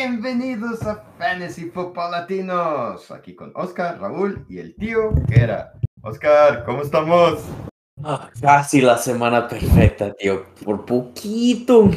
[0.00, 3.10] Bienvenidos a Fantasy Football Latinos.
[3.10, 5.72] Aquí con Oscar, Raúl y el tío Gera.
[6.02, 7.40] Oscar, ¿cómo estamos?
[8.04, 10.46] Ah, casi la semana perfecta, tío.
[10.64, 11.90] Por poquito.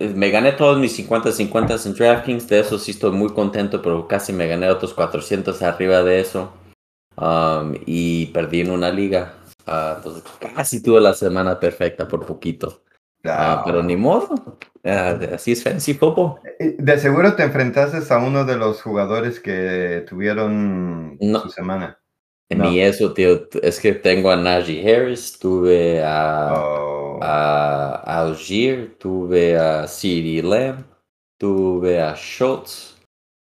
[0.00, 2.48] Me gané todos mis 50-50 en DraftKings.
[2.48, 6.52] De eso sí estoy muy contento, pero casi me gané otros 400 arriba de eso.
[7.86, 9.34] Y perdí en una liga.
[9.66, 12.82] Ah, entonces casi tuve la semana perfecta por poquito.
[13.24, 14.58] Ah, pero ni modo.
[14.84, 16.40] así es fancy football.
[16.58, 21.98] Eh, de seguro te enfrentaste a uno de los jugadores que tuvieron su semana.
[22.50, 23.46] Ni eso, tío.
[23.62, 27.18] Es que tengo a Najee Harris, tuve a, oh.
[27.22, 30.84] a Algier, tuve a CD Lamb,
[31.36, 32.96] tuve a Schultz,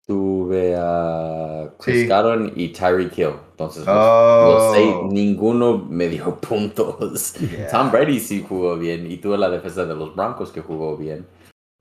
[0.07, 2.09] tuve a Chris
[2.57, 3.48] y Tyreek Hill.
[3.59, 5.09] Entonces, no sé, oh.
[5.11, 7.35] ninguno me dio puntos.
[7.73, 11.27] Tom Brady sí jugó bien y tuve la defensa de los Broncos que jugó bien.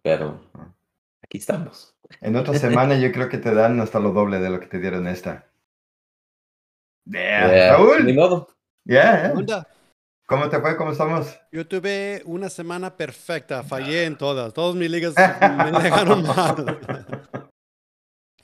[0.01, 0.39] Pero
[1.21, 1.95] aquí estamos.
[2.19, 4.79] En otra semana yo creo que te dan hasta lo doble de lo que te
[4.79, 5.45] dieron esta.
[7.05, 7.77] Yeah.
[8.03, 8.47] Ni modo.
[8.83, 9.35] Yeah,
[10.25, 10.75] ¿Cómo te fue?
[10.77, 11.39] ¿Cómo estamos?
[11.51, 14.51] Yo tuve una semana perfecta, fallé en todas.
[14.51, 15.13] Todas mis ligas
[15.71, 17.16] me dejaron mal.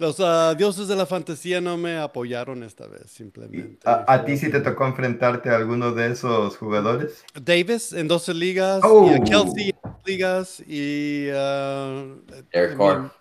[0.04, 3.80] Los uh, dioses de la fantasía no me apoyaron esta vez, simplemente.
[3.86, 7.24] ¿A, ti sí te tocó enfrentarte a alguno de esos jugadores?
[7.42, 9.10] Davis en 12 ligas, oh.
[9.10, 11.30] y a Kelsey en 12 ligas y...
[11.30, 13.14] Uh, Derek Carr.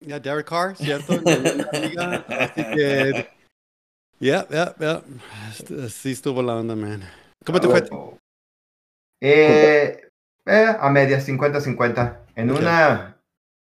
[0.00, 1.12] Ya, Derek Carr, ¿cierto?
[1.12, 2.24] en la liga.
[2.28, 3.28] Así que...
[4.18, 5.02] Ya, ya, ya.
[5.88, 7.04] Sí estuvo la onda, man.
[7.44, 7.84] ¿Cómo te fue?
[9.20, 10.00] Eh,
[10.46, 12.16] eh, a media, 50-50.
[12.34, 13.13] En una,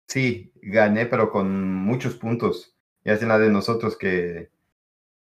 [0.09, 2.75] sí, gané, pero con muchos puntos.
[3.05, 4.49] Y es la de nosotros que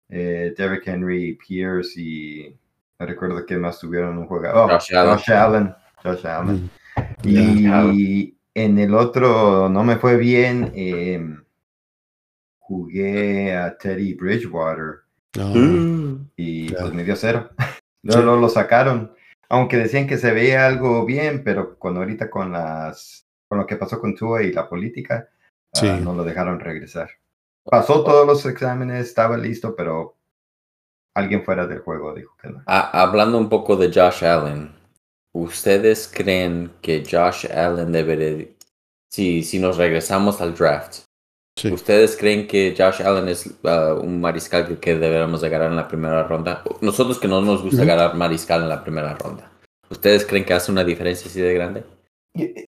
[0.08, 2.56] eh, Derrick Henry, Pierce y
[2.98, 4.48] no recuerdo quién más tuvieron un juego.
[4.54, 5.74] Oh, Josh, Allen.
[6.02, 6.70] Josh Allen.
[7.24, 10.72] Y en el otro no me fue bien.
[10.74, 11.42] Em,
[12.58, 15.00] jugué a Teddy Bridgewater.
[15.38, 16.18] Oh.
[16.36, 17.50] Y pues me dio cero.
[18.02, 19.14] Luego lo sacaron.
[19.48, 23.76] Aunque decían que se veía algo bien, pero cuando ahorita con las con lo que
[23.76, 25.28] pasó con Tua y la política,
[25.74, 27.10] ah, no lo dejaron regresar.
[27.62, 30.16] Pasó todos los exámenes, estaba listo, pero
[31.14, 32.62] alguien fuera del juego dijo que no.
[32.66, 34.72] Ah, hablando un poco de Josh Allen,
[35.34, 38.46] ¿ustedes creen que Josh Allen debería,
[39.10, 41.00] si, si nos regresamos al draft,
[41.70, 45.88] ¿Ustedes creen que Josh Allen es ah, un mariscal que, deberíamos de ganar en la
[45.88, 46.64] primera ronda?
[46.80, 49.52] Nosotros que no nos gusta ganar mariscal en la primera ronda.
[49.90, 51.84] ¿Ustedes creen que hace una diferencia así de grande?
[52.34, 52.66] Eh,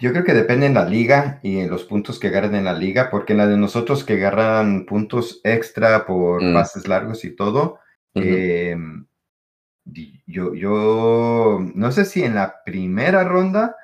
[0.00, 2.74] yo creo que depende en la liga y en los puntos que agarren en la
[2.74, 6.54] liga, porque en la de nosotros que agarran puntos extra por mm.
[6.54, 7.80] pases largos y todo,
[8.14, 9.06] em,
[10.26, 13.76] yo, yo no sé si en la primera ronda,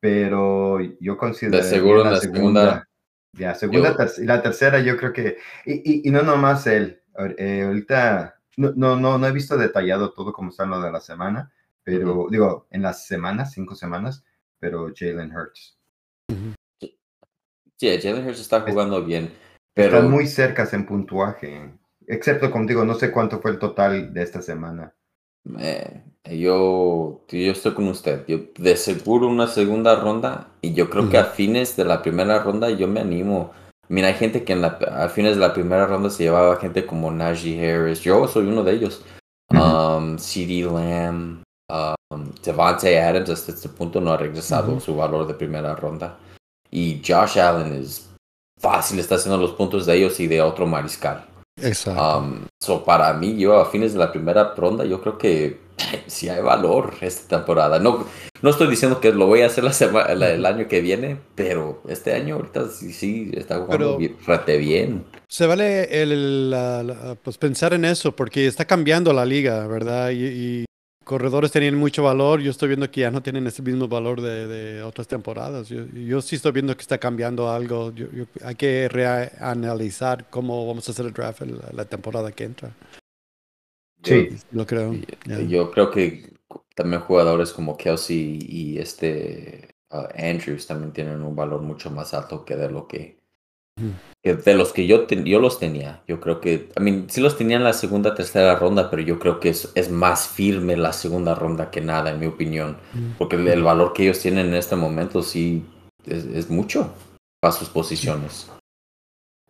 [0.00, 1.58] pero yo considero...
[1.58, 2.88] De seguro en la segunda.
[3.36, 5.36] Ya, segunda y la tercera yo creo que...
[5.66, 7.02] Y, y, no nomás él,
[7.36, 10.90] eh, ahorita no, no, no, no he visto detallado todo como está en lo de
[10.90, 11.52] la semana,
[11.84, 14.24] pero digo, en las semanas, cinco semanas,
[14.60, 15.78] pero Jalen Hurts.
[17.78, 19.32] Sí, Jalen Hurts está jugando bien.
[19.74, 19.96] Pero...
[19.96, 21.72] Están muy cercas en puntuaje.
[22.06, 24.94] Excepto contigo, no sé cuánto fue el total de esta semana.
[26.24, 28.24] yo, yo estoy con usted.
[28.26, 32.42] Yo de seguro una segunda ronda y yo creo que a fines de la primera
[32.42, 33.52] ronda yo me animo.
[33.88, 36.84] Mira, hay gente que en la, a fines de la primera ronda se llevaba gente
[36.86, 38.00] como Najee Harris.
[38.02, 39.04] Yo soy uno de ellos.
[39.52, 41.42] Um, CD Lamb,
[42.12, 46.18] Um, Devante Adams hasta este punto no ha regresado su valor de primera ronda.
[46.68, 48.10] Y Josh Allen es
[48.58, 51.24] fácil, está haciendo los puntos de ellos y de otro mariscal.
[51.62, 52.18] Exacto.
[52.18, 55.60] Um, so para mí, yo a fines de la primera ronda, yo creo que
[56.08, 57.78] sí hay valor esta temporada.
[57.78, 58.04] No,
[58.42, 61.80] no estoy diciendo que lo voy a hacer la semana, el año que viene, pero
[61.88, 64.16] este año ahorita sí, sí está jugando bien,
[64.46, 65.04] bien.
[65.28, 66.52] Se vale el,
[67.22, 70.10] pues pensar en eso porque está cambiando la liga, ¿verdad?
[70.10, 70.64] y
[71.10, 72.40] corredores tenían mucho valor.
[72.40, 75.68] Yo estoy viendo que ya no tienen ese mismo valor de, otras temporadas.
[75.68, 77.92] Yo, sí estoy viendo que está cambiando algo.
[78.44, 82.76] hay que reanalizar cómo vamos a hacer el draft la, la temporada que entra.
[84.04, 84.94] Sí, lo creo.
[85.48, 86.32] Yo creo que
[86.76, 92.44] también jugadores como Kelsey y este uh, Andrews también tienen un valor mucho más alto
[92.44, 93.19] que de lo que
[94.22, 97.56] de los que yo, yo los tenía, yo creo que, I mean, sí los tenía
[97.56, 101.34] en la segunda, tercera ronda, pero yo creo que es, es más firme la segunda
[101.34, 102.76] ronda que nada, en mi opinión.
[103.16, 105.64] Porque el, valor que ellos tienen en este momento sí
[106.06, 106.94] es, mucho
[107.40, 108.50] para sus posiciones.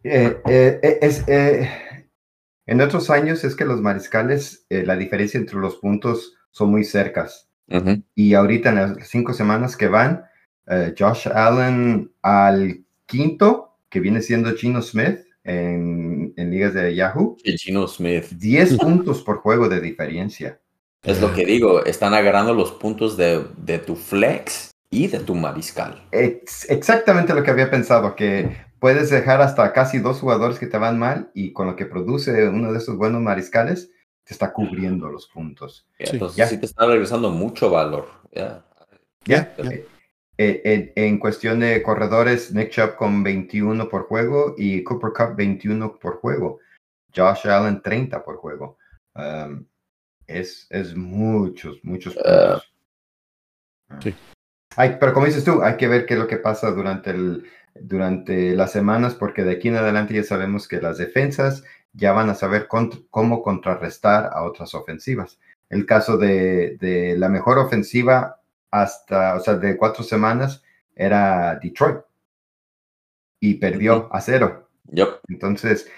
[0.05, 1.25] Eh, eh, eh, es,
[2.67, 7.49] en otros años es que los mariscales, la diferencia entre los puntos son muy cercas.
[8.15, 10.25] Y ahorita en las cinco semanas que van,
[10.97, 17.37] Josh Allen al quinto, que viene siendo Chino Smith en, en ligas de Yahoo.
[17.57, 18.27] Chino Smith.
[18.31, 20.61] 10 puntos por juego de diferencia.
[21.03, 25.35] Es lo que digo, están agarrando los puntos de, de tu flex y de tu
[25.35, 26.03] mariscal.
[26.11, 30.99] exactamente lo que había pensado, que puedes dejar hasta casi dos jugadores que te van
[30.99, 33.91] mal y con lo que produce uno de esos buenos mariscales,
[34.25, 35.87] te está cubriendo los puntos.
[35.99, 38.09] Entonces sí te está regresando mucho valor.
[38.33, 38.65] Ya.
[39.27, 39.87] Eh,
[40.43, 46.17] en, cuestión de corredores, Nick Chubb con 21 por juego y Cooper Cup 21 por
[46.17, 46.61] juego.
[47.15, 48.79] Josh Allen 30 por juego.
[49.15, 49.67] Um,
[50.27, 52.61] es, es muchos, muchos ah.
[53.89, 54.03] puntos.
[54.03, 54.15] sí.
[54.77, 57.45] Hay, pero como dices tú, hay que ver qué es lo que pasa durante, el,
[57.75, 62.31] durante las semanas, porque de aquí en adelante ya sabemos que las defensas ya van
[62.31, 65.41] a saber cómo contrarrestar a otras ofensivas.
[65.69, 68.40] El caso de, de, la mejor ofensiva
[68.71, 70.63] hasta, o sea, de cuatro semanas
[70.95, 72.01] era Detroit
[73.41, 74.69] y perdió a cero.
[75.29, 75.91] Entonces,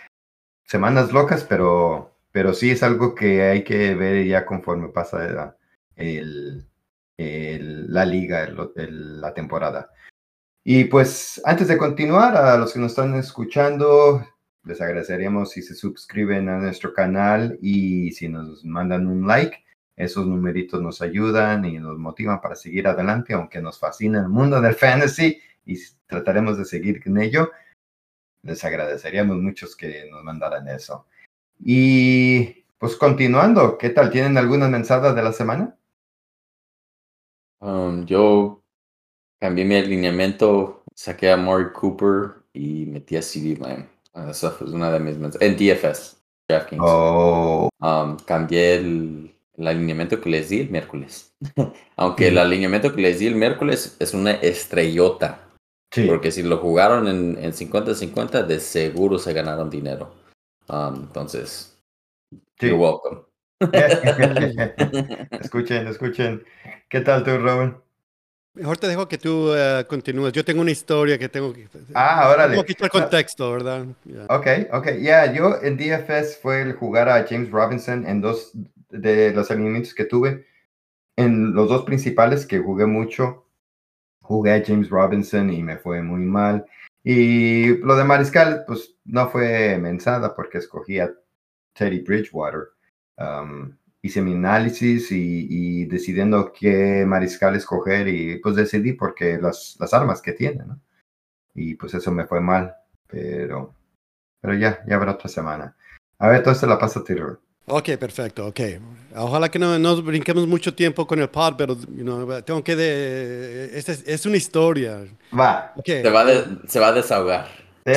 [0.65, 5.55] semanas locas, pero pero sí es algo que hay que ver ya conforme pasa
[5.97, 6.67] el,
[7.19, 9.91] la liga, la temporada.
[10.65, 14.27] Y pues antes de continuar, a los que nos están escuchando,
[14.65, 19.63] les agradeceríamos si se suscriben a nuestro canal y si nos mandan un like.
[20.03, 24.61] Esos numeritos nos ayudan y nos motivan para seguir adelante, aunque nos fascina el mundo
[24.61, 27.53] del fantasy y trataremos de seguir en ello.
[28.43, 31.07] Les agradeceríamos muchos que nos mandaran eso.
[31.61, 34.11] Y pues continuando, ¿qué tal?
[34.11, 35.77] ¿Tienen algunas mensajes de la semana?
[37.61, 38.61] Um, yo
[39.39, 43.87] cambié mi alineamiento, saqué a Maury Cooper y metí a CD Lamb.
[44.15, 45.49] Ah, esa fue una de mis mensajes.
[45.49, 46.17] En DFS,
[46.49, 46.83] DraftKings.
[46.85, 47.69] Oh.
[47.79, 49.33] Um, cambié el,
[49.67, 51.35] alineamiento que les di el miércoles.
[51.97, 55.49] Aunque el alineamiento que les di el miércoles es una estrellota.
[55.91, 56.07] Sí.
[56.07, 60.15] Porque si lo jugaron en 50-50, de seguro se ganaron dinero.
[60.69, 61.79] Um, entonces,
[62.61, 63.21] you're welcome.
[65.41, 66.45] escuchen, escuchen.
[66.89, 67.77] ¿Qué tal tú, Robin?
[68.55, 70.33] Mejor te dejo que tú uh, continúes.
[70.33, 71.69] Yo tengo una historia que tengo que...
[71.95, 72.51] Ah, órale.
[72.51, 73.87] Tengo que quitar contexto, ¿verdad?
[74.29, 74.89] Ok, ok.
[75.01, 78.53] Ya, yo en DFS fue el jugar a James Robinson en dos
[78.93, 80.47] de los alineamientos que tuve.
[81.17, 83.47] En los dos principales que jugué mucho,
[84.21, 86.67] jugué a James Robinson y me fue muy mal.
[87.05, 91.13] Y lo de Mariscal, pues no fue mensada porque escogí a
[91.75, 92.69] Teddy Bridgewater.
[93.17, 99.93] Um, hice mi análisis y, decidiendo qué Mariscal escoger y pues decidí porque las, las
[99.95, 100.65] armas que tiene.
[101.55, 102.75] Y pues eso me fue mal,
[103.07, 103.75] pero,
[104.41, 105.77] pero ya, ya habrá otra semana.
[106.19, 107.03] A ver, entonces la pasa
[107.67, 108.61] Ok, perfecto, ok.
[109.15, 111.77] Ojalá que no nos brinquemos mucho tiempo con el pod, pero
[112.43, 112.75] tengo que...
[112.75, 115.07] De, es, es, una historia.
[115.39, 115.73] Va.
[115.85, 116.25] Se, va
[116.67, 117.49] se va a desahogar.
[117.87, 117.93] Sí.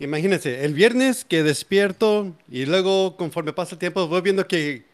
[0.00, 4.84] Imagínense, el viernes que despierto y luego conforme pasa el tiempo voy viendo que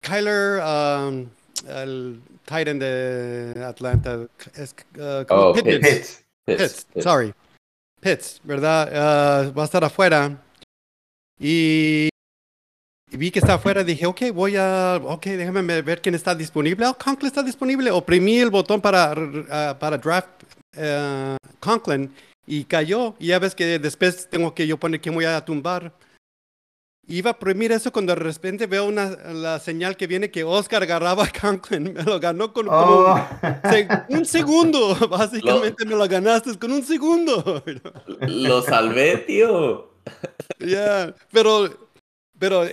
[0.00, 1.26] Kyler, um,
[1.68, 6.24] el Titan de Atlanta, es uh, oh, Pitts.
[6.44, 6.86] Pitts.
[7.00, 7.32] sorry.
[8.00, 8.88] Pitts, ¿verdad?
[9.48, 10.36] Uh, va a estar afuera.
[11.38, 12.08] Y
[13.16, 16.86] vi que está afuera, dije, ok, voy a, ok, déjame ver quién está disponible.
[16.86, 17.90] Oh, Conklin está disponible.
[17.90, 20.28] Oprimí el botón para, uh, para draft
[20.76, 22.12] uh, Conklin
[22.46, 23.14] y cayó.
[23.18, 25.92] Y ya ves que después tengo que yo poner quién voy a tumbar.
[27.08, 30.84] Iba a oprimir eso cuando de repente veo una, la señal que viene que Oscar
[30.84, 31.92] agarraba a Conklin.
[31.92, 33.28] Me lo ganó con oh.
[34.08, 34.94] un segundo.
[35.10, 37.62] Básicamente me lo ganaste con un segundo.
[38.20, 39.90] Lo salvé, tío.
[40.60, 41.91] Ya, pero
[42.42, 42.64] pero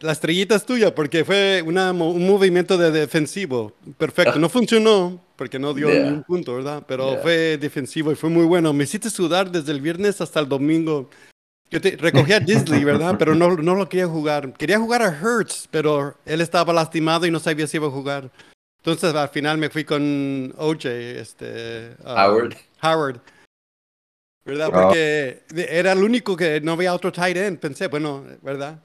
[0.00, 3.74] la estrellita es tuya porque fue una, un movimiento de defensivo.
[3.98, 4.38] Perfecto.
[4.38, 6.82] No funcionó porque no dio ningún punto, ¿verdad?
[6.88, 8.72] Pero fue defensivo y fue muy bueno.
[8.72, 11.10] Me hiciste sudar desde el viernes hasta el domingo.
[11.70, 13.16] Yo te, recogí a Disney, ¿verdad?
[13.18, 14.54] Pero no, no lo quería jugar.
[14.54, 18.30] Quería jugar a Hertz, pero él estaba lastimado y no sabía si iba a jugar.
[18.78, 22.56] Entonces al final me fui con OJ, este, um, Howard.
[22.82, 23.20] Howard.
[24.46, 24.70] ¿Verdad?
[24.72, 27.58] Porque era el único que no había otro tight end.
[27.58, 28.80] Pensé, bueno, ¿verdad?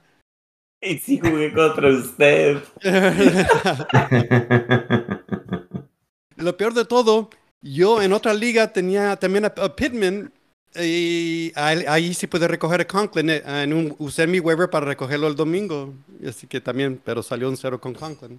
[0.80, 2.62] Y si jugué contra usted.
[6.36, 7.30] Lo peor de todo,
[7.60, 10.32] yo en otra liga tenía también a, Pittman
[10.76, 13.30] y ahí, sí pude recoger a Conklin.
[13.30, 15.92] Eh, en un, usé mi waiver para recogerlo el domingo.
[16.26, 18.38] Así que también, pero salió un cero con Conklin.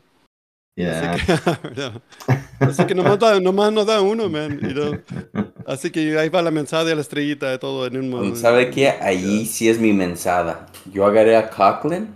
[0.77, 1.33] Así que,
[2.59, 5.03] así que nomás, nomás nos da uno, man.
[5.67, 8.37] Así que ahí va la mensada de la estrellita de todo en un momento.
[8.37, 8.87] ¿Sabe qué?
[8.89, 10.67] Ahí sí es mi mensada.
[10.89, 12.15] Yo agarré a Conklin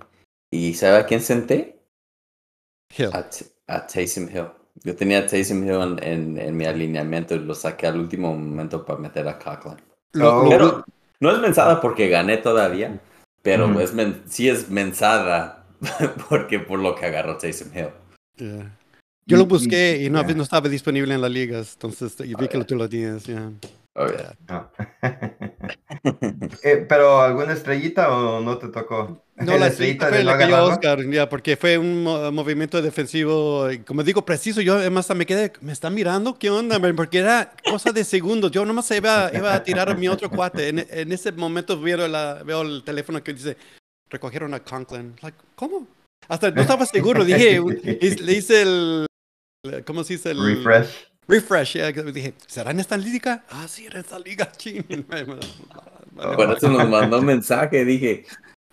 [0.53, 1.79] ¿Y sabe a quién senté?
[2.95, 3.09] Hill.
[3.67, 4.49] A, Taysom Hill.
[4.83, 8.99] Yo tenía Taysom Hill en, en, mi alineamiento y lo saqué al último momento para
[8.99, 9.83] meter a Conklin.
[10.11, 10.85] pero
[11.19, 13.01] no es mensada porque gané todavía,
[13.41, 13.93] pero es
[14.27, 15.65] sí es mensada
[16.29, 17.89] porque por lo que agarró Taysom Hill.
[19.25, 22.63] Yo lo busqué y no, no, estaba disponible en las ligas, entonces yo vi que
[22.63, 23.25] tú lo tienes.
[23.95, 24.07] Oh,
[24.47, 24.71] ah.
[26.63, 29.23] eh, pero alguna estrellita o no te tocó?
[29.35, 34.01] No, la estrellita fue la que yo Oscar, ya, porque fue un movimiento defensivo, como
[34.03, 34.61] digo, preciso.
[34.61, 36.79] Yo además me quedé, me están mirando, ¿qué onda?
[36.95, 38.51] Porque era cosa de segundos.
[38.51, 40.69] Yo nomás iba, iba a tirar a mi otro cuate.
[40.69, 43.57] En, ese momento veo, la, veo el teléfono que dice,
[44.09, 45.15] recogieron a Conklin.
[45.21, 45.87] Like, ¿Cómo?
[46.27, 47.23] Hasta no estaba seguro.
[47.23, 47.61] Dije,
[48.21, 49.05] le hice el,
[49.85, 50.31] ¿cómo se dice?
[50.31, 51.12] El, Refresh.
[51.27, 51.91] Refresh, yeah.
[51.91, 53.43] dije, ¿será en esta liga?
[53.49, 54.83] Ah, sí, en esta liga, ching.
[56.15, 58.25] Por eso nos mandó un mensaje, dije,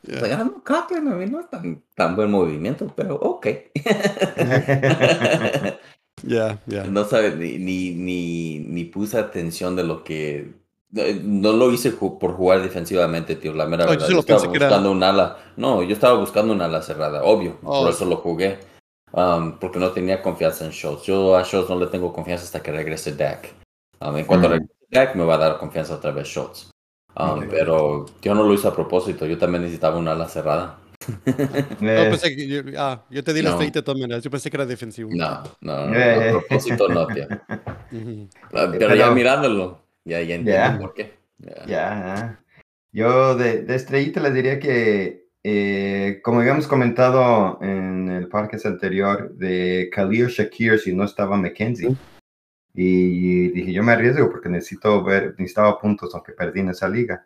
[0.02, 0.44] yeah.
[0.44, 3.46] no, Kaplan, a mí no es tan, tan buen movimiento, pero ok.
[6.22, 6.84] Ya, ya.
[6.84, 10.52] No sabe, ni, ni, ni, ni, puse atención de lo que...
[11.22, 14.08] No lo hice por jugar defensivamente, tío, la mera verdad.
[14.08, 15.38] Yo, estaba buscando un ala.
[15.56, 18.58] No, yo estaba buscando un ala cerrada, obvio, por oh, eso lo jugué.
[19.12, 21.04] Um, porque no tenía confianza en Schultz.
[21.04, 23.48] Yo a Schultz no le tengo confianza hasta que regrese Dak.
[24.00, 26.70] Um, en cuanto regrese Dak, me va a dar confianza otra vez Schultz.
[27.16, 30.78] Um, pero yo no lo hice a propósito, yo también necesitaba una ala cerrada.
[31.80, 34.66] no, pensé que yo, ah, yo te di las 30 de yo pensé que era
[34.66, 35.10] defensivo.
[35.12, 37.26] No, no, no, a propósito no, tío.
[38.52, 41.18] Ah, pero, ya mirándolo, ya, ya entiendo por qué.
[41.66, 42.40] Ya,
[42.92, 49.34] yo de, de estrellita les diría que eh, como habíamos comentado en el parque anterior,
[49.36, 51.96] de Khalil Shakir si no estaba McKenzie.
[52.74, 57.24] Y dije, yo me arriesgo porque necesito ver, necesitaba puntos aunque perdí en esa liga.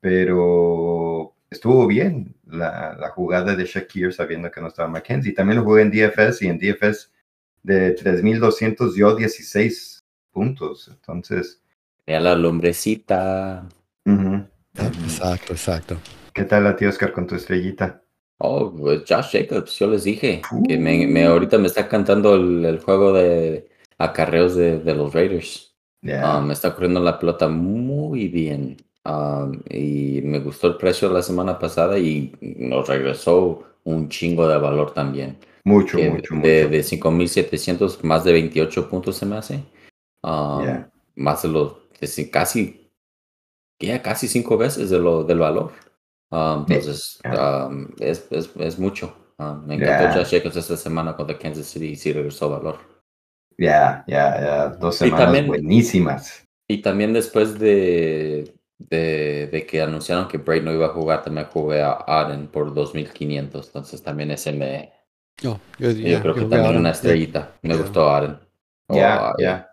[0.00, 5.32] Pero estuvo bien la, la jugada de Shakir sabiendo que no estaba McKenzie.
[5.32, 7.12] También lo jugué en DFS y en DFS
[7.62, 10.88] de 3200 dio 16 puntos.
[10.88, 11.62] Entonces.
[12.06, 13.66] a la lombrecita.
[14.74, 15.96] Exacto, exacto.
[16.34, 18.02] ¿Qué tal a ti, Oscar, con tu estrellita?
[18.38, 23.12] Oh, pues Josh Jacobs, yo les dije que me, ahorita me está cantando el, juego
[23.12, 25.76] de acarreos de, de los Raiders.
[26.12, 28.76] Ah, me está corriendo la pelota muy bien.
[29.04, 34.58] Ah, y me gustó el precio la semana pasada y nos regresó un chingo de
[34.58, 35.38] valor también.
[35.62, 36.68] Mucho, mucho, de, mucho.
[36.68, 39.62] De 5.700, más de 28 puntos se me hace.
[40.24, 41.74] Ah, más de los,
[42.32, 42.90] casi,
[43.78, 45.72] ya casi cinco veces de lo, del valor.
[46.34, 49.14] Um, entonces, um, es, es, es, mucho.
[49.38, 50.14] Um, me encantó yeah.
[50.14, 52.78] Josh Jacobs esta semana contra Kansas City y sí regresó valor.
[53.56, 54.68] Ya, ya, ya.
[54.70, 56.44] Dos semanas buenísimas.
[56.66, 61.46] Y también después de, de, de, que anunciaron que Braid no iba a jugar, también
[61.46, 63.66] jugué a Aden por 2.500.
[63.66, 64.92] Entonces también ese me...
[65.46, 67.52] Oh, yo, yo creo que también una estrellita.
[67.62, 68.40] Me gustó Aden.
[68.88, 69.70] Ya, ya.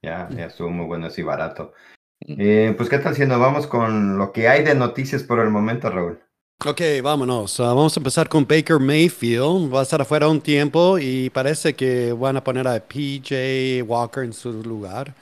[0.00, 1.72] Ya, ya estuvo muy bueno así barato.
[2.20, 5.50] Eh, pues, ¿qué tal si nos vamos con lo que hay de noticias por el
[5.50, 6.18] momento, Raúl?
[6.66, 7.58] Ok, vámonos.
[7.58, 9.72] Uh, vamos a empezar con Baker Mayfield.
[9.72, 14.24] Va a estar afuera un tiempo y parece que van a poner a PJ Walker
[14.24, 15.14] en su lugar.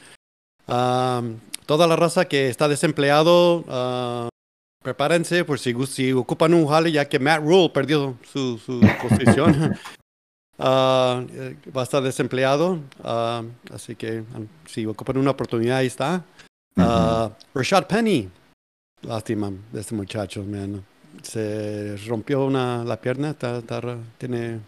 [0.69, 4.29] Um, toda la raza que está desempleado, uh,
[4.85, 9.77] prepárense por si, si, ocupan un jale, ya que Matt Rule perdió su, su posición.
[10.59, 11.27] Uh,
[11.75, 12.79] va a estar desempleado.
[13.73, 16.25] así que um, si ocupan una oportunidad, ahí está.
[16.77, 18.31] Uh, Rashad Penny,
[19.03, 20.85] lástima de este muchacho, man.
[21.23, 23.35] Se rompió una, la pierna,
[24.19, 24.61] tiene,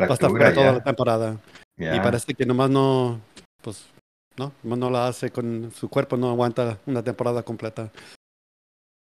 [0.00, 1.36] va a estar fuera toda la temporada.
[1.76, 3.20] Y parece que nomás no,
[3.62, 3.86] pues,
[4.36, 7.90] no, nomás no la hace con su cuerpo, no aguanta una temporada completa.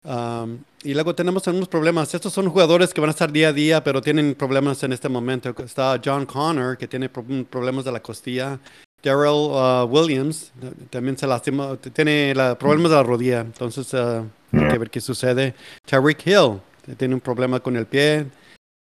[0.05, 2.13] Um, y luego tenemos algunos problemas.
[2.13, 5.07] Estos son jugadores que van a estar día a día, pero tienen problemas en este
[5.07, 5.55] momento.
[5.63, 8.59] Está John Connor, que tiene problemas de la costilla.
[9.03, 10.53] Daryl uh, Williams
[10.89, 15.53] también se lastimó, tiene problemas de la rodilla, entonces uh, hay que ver qué sucede.
[15.85, 16.61] Tariq Hill
[16.97, 18.27] tiene un problema con el pie.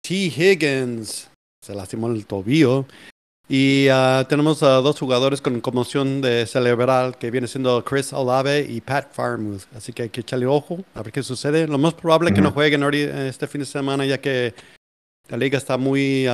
[0.01, 0.13] T.
[0.13, 1.29] Higgins
[1.61, 2.85] se lastimó el tobillo.
[3.49, 8.65] Y uh, tenemos a dos jugadores con conmoción de cerebral que viene siendo Chris Olave
[8.67, 9.63] y Pat Farmouth.
[9.75, 11.67] Así que hay que echarle ojo a ver qué sucede.
[11.67, 14.53] Lo más probable es que no jueguen este fin de semana ya que
[15.27, 16.25] la liga está muy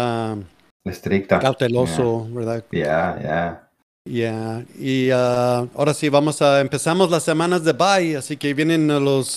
[0.86, 1.40] estricta.
[1.40, 2.64] Cauteloso, ¿verdad?
[2.72, 3.69] Ya, ya.
[4.06, 8.88] Ya, y uh, ahora sí, vamos a empezamos las semanas de bye, así que vienen
[8.88, 9.36] los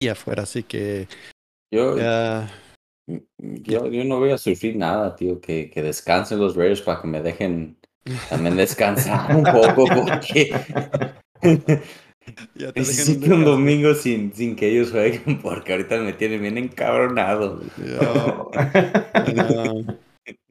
[0.00, 1.06] y afuera, así que
[1.72, 1.96] yo,
[3.06, 7.08] yo, yo, no voy a sufrir nada, tío, que, que descansen los Raiders para que
[7.08, 7.78] me dejen
[8.28, 10.52] también descansar un poco, porque
[12.54, 16.58] Ya te Necesito un domingo sin, sin que ellos jueguen porque ahorita me tienen bien
[16.58, 17.60] encabronado.
[18.00, 18.50] Oh.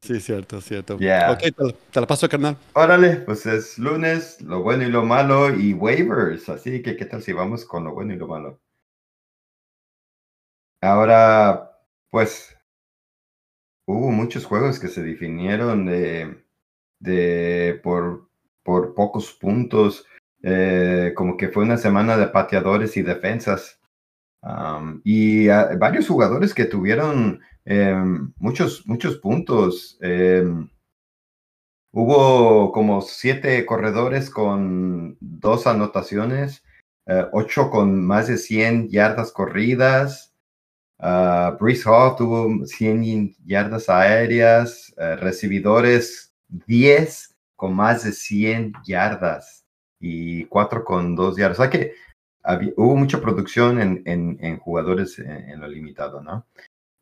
[0.02, 0.98] Sí, cierto, cierto.
[1.00, 1.32] Ya.
[1.32, 2.58] Ok, te, la- te la paso, carnal.
[2.74, 6.50] Órale, pues es lunes, lo bueno y lo malo y waivers.
[6.50, 8.60] Así que, ¿qué tal si vamos con lo bueno y lo malo?
[10.82, 11.72] Ahora,
[12.10, 12.56] pues,
[13.86, 16.44] hubo muchos juegos que se definieron de,
[17.00, 18.30] de por,
[18.64, 20.06] por pocos puntos.
[20.44, 23.80] Eh, como que fue una semana de pateadores y defensas.
[25.04, 29.98] Y ah, varios jugadores que tuvieron em, muchos, muchos puntos.
[30.02, 30.70] em,
[31.94, 36.64] Hubo como siete corredores con dos anotaciones,
[37.06, 40.34] eh, ocho con más de 100 yardas corridas.
[41.00, 49.61] Uh, Brees Hall tuvo 100 yardas aéreas, eh, recibidores 10 con más de 100 yardas
[50.02, 51.60] y cuatro con dos yardas.
[51.60, 51.94] O sea que
[52.44, 56.46] había- hubo mucha producción en, en- en jugadores en, en lo limitado, ¿no?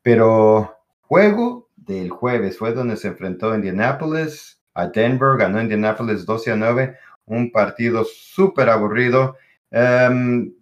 [0.02, 6.56] Pero juego del jueves fue donde se enfrentó Indianapolis a Denver, ganó Indianapolis 12 a
[6.56, 9.36] 9, un partido súper aburrido.
[9.70, 10.52] Em,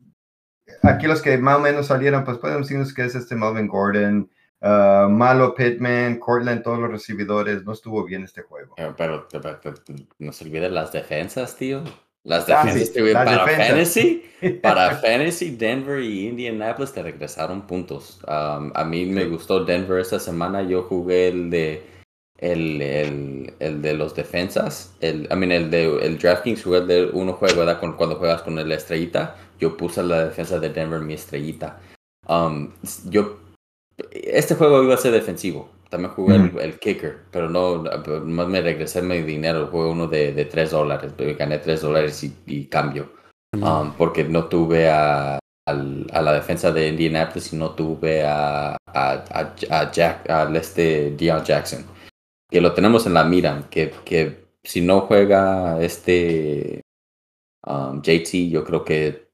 [0.82, 4.30] aquí los que más o menos salieron, pues podemos decirnos que es este Melvin Gordon,
[4.60, 8.74] ah, Malo Pittman, Cortland, todos los recibidores, no estuvo bien este juego.
[8.78, 9.76] Eh, Pero, pero- pero
[10.18, 11.82] no se olviden las defensas, tío.
[12.28, 14.22] Las Ah, defensas, para fantasy,
[14.62, 18.20] para fantasy, Denver y Indianapolis te regresaron puntos.
[18.28, 20.62] Um, a mí me gustó Denver esta semana.
[20.62, 21.82] Yo jugué el de
[22.38, 24.94] el, el, el de los defensas.
[25.00, 27.80] El, I mean, el de el DraftKings jugué el de uno juego, ¿verdad?
[27.80, 29.36] Con- cuando juegas con la estrellita.
[29.58, 31.80] Yo puse la defensa de Denver mi estrellita.
[32.28, 32.72] Um,
[33.08, 33.38] yo
[34.12, 35.70] este juego iba a ser defensivo.
[35.88, 36.60] También jugué el- Ujú.
[36.60, 37.84] el, kicker, pero no,
[38.24, 39.68] más me regresé mi dinero.
[39.68, 41.12] Jugué uno de, de 3 dólares.
[41.38, 43.10] Gané 3 dólares y, y cambio.
[43.54, 45.72] Um, porque no tuve a, a
[46.22, 51.42] la defensa de Indianapolis y no tuve a, a, a, a Jack, al este Deion
[51.42, 51.84] Jackson.
[52.50, 53.64] Que lo tenemos en la mira.
[53.70, 56.82] Que, que si no juega este
[57.66, 59.28] um, JT, yo creo que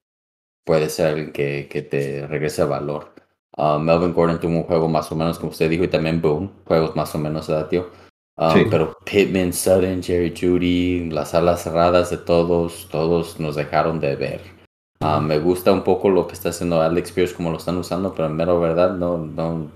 [0.65, 3.14] puede ser alguien que, que te regrese valor.
[3.57, 6.51] Uh, Melvin Gordon tuvo un juego más o menos, como usted dijo, y también Boom,
[6.65, 7.91] juegos más o menos, ¿verdad, tío?
[8.37, 8.67] Um, Sí.
[8.69, 14.41] Pero Pittman, Sutton, Jerry Judy, las alas cerradas de todos, todos nos dejaron de ver.
[15.01, 18.13] Uh, me gusta un poco lo que está haciendo Alex Pierce, como lo están usando,
[18.13, 19.71] pero en mero verdad, no, no,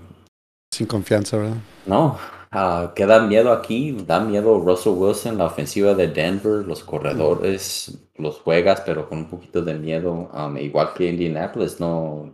[0.73, 1.57] Sin confianza, ¿verdad?
[1.85, 2.17] no.
[2.51, 3.91] Ah, ¿Qué da miedo aquí?
[4.07, 9.29] Da miedo Russell Wilson, la ofensiva de Denver, los corredores, los juegas, pero con un
[9.29, 10.31] poquito de miedo.
[10.33, 12.31] Um, igual que Indianapolis, no.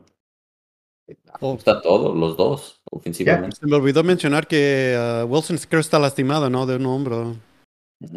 [1.39, 1.53] Oh.
[1.53, 3.57] Gusta todo, los dos, ofensivamente.
[3.57, 6.65] Se me olvidó mencionar que ah, Wilson creo está lastimado, ¿no?
[6.65, 7.35] De un hombro.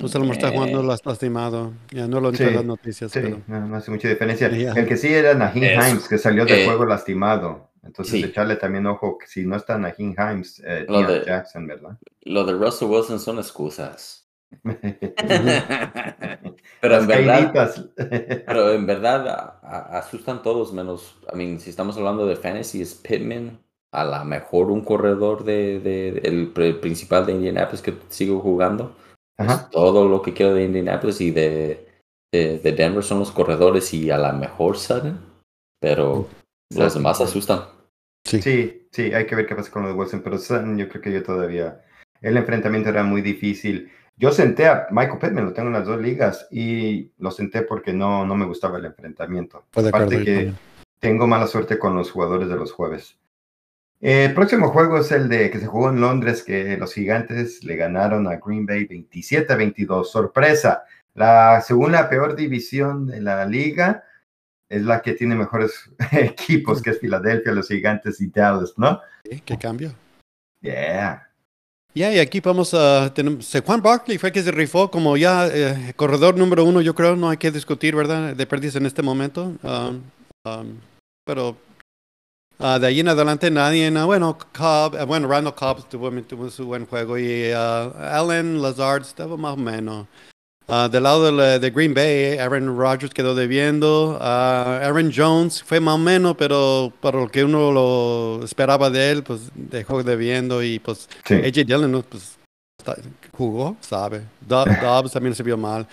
[0.00, 1.72] Pues a lo mejor está jugando las- lastimado.
[1.92, 3.40] Ya no lo entré en Sí, las noticias, Sí, pero...
[3.46, 4.48] no, no hace mucha diferencia.
[4.48, 7.68] El que sí era Naheem Es- Himes, que salió del eh, juego lastimado.
[7.84, 8.24] Entonces, sí.
[8.24, 11.96] echarle también ojo que si no está Naheem Himes, eh, Lo de- Jackson, ¿verdad?
[12.22, 14.26] Lo de Russell Wilson son excusas.
[16.80, 17.84] pero Las en verdad.
[18.46, 22.82] Pero en verdad a- a- asustan todos menos, I mean, si estamos hablando de fantasy
[22.82, 23.58] es Pittman,
[23.92, 26.48] a lo mejor un corredor de, de- el,
[26.80, 28.96] principal de Indianapolis que sigo jugando.
[29.38, 29.70] Es Ajá.
[29.70, 31.88] todo lo que quiero de Indianapolis y de,
[32.32, 35.20] de, de Denver son los corredores y a lo mejor Sutton,
[35.80, 36.26] pero
[36.70, 37.02] los Sutton.
[37.02, 37.62] demás asustan.
[38.24, 38.42] Sí.
[38.42, 41.02] Sí, sí, hay que ver qué pasa con lo de Wilson, pero Sutton, yo creo
[41.02, 41.82] que yo todavía.
[42.20, 43.90] El enfrentamiento era muy difícil.
[44.18, 47.92] Yo senté a Michael Pittman, lo tengo en las dos ligas, y lo senté porque
[47.92, 49.64] no, no me gustaba el enfrentamiento.
[49.74, 50.58] De Aparte que también.
[50.98, 53.16] tengo mala suerte con los jugadores de los jueves.
[54.00, 57.76] El próximo juego es el de que se jugó en Londres, que los gigantes le
[57.76, 60.10] ganaron a Green Bay 27 a 22.
[60.10, 64.04] Sorpresa, la según la peor división de la liga
[64.68, 69.00] es la que tiene mejores equipos, que es Filadelfia, los gigantes y Dallas, ¿no?
[69.24, 69.92] Sí, ¿Qué cambio?
[70.60, 71.27] Yeah.
[71.98, 73.38] Ya, y aquí vamos a tener.
[73.66, 77.28] Juan Barkley fue que se rifó como ya eh, corredor número uno, yo creo, no
[77.28, 78.36] hay que discutir, ¿verdad?
[78.36, 79.52] De pérdidas en este momento.
[79.64, 80.02] Um,
[80.44, 80.78] um,
[81.26, 81.56] pero
[82.60, 86.48] ah, de ahí en adelante nadie, no, bueno, Cobb, eh, bueno, Randall Cobb tuvo, tuvo
[86.50, 90.06] su buen juego y ah, Allen Lazard estaba más o menos.
[90.70, 94.18] Ah, del lado de, la- de Green Bay, Aaron Rodgers quedó debiendo.
[94.20, 99.10] Ah, Aaron Jones fue más o menos, pero para lo que uno lo esperaba de
[99.10, 101.34] él, pues dejó debiendo y pues Sí.
[101.34, 102.02] AJ Dillon ¿no?
[102.02, 102.36] pues,
[103.32, 104.22] jugó, sabe.
[104.40, 105.86] Do- Dobbs también se vio mal.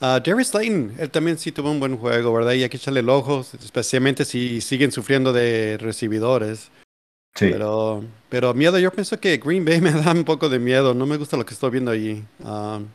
[0.00, 2.52] Uh, Darius Slayton, él también sí tuvo un buen juego, ¿verdad?
[2.52, 6.70] Y hay que echarle el ojo, especialmente si siguen sufriendo de recibidores.
[7.34, 7.48] Sí.
[7.50, 10.94] Pero, pero miedo, yo pienso que Green Bay me da un poco de miedo.
[10.94, 12.22] No me gusta lo que estoy viendo allí.
[12.44, 12.86] Um,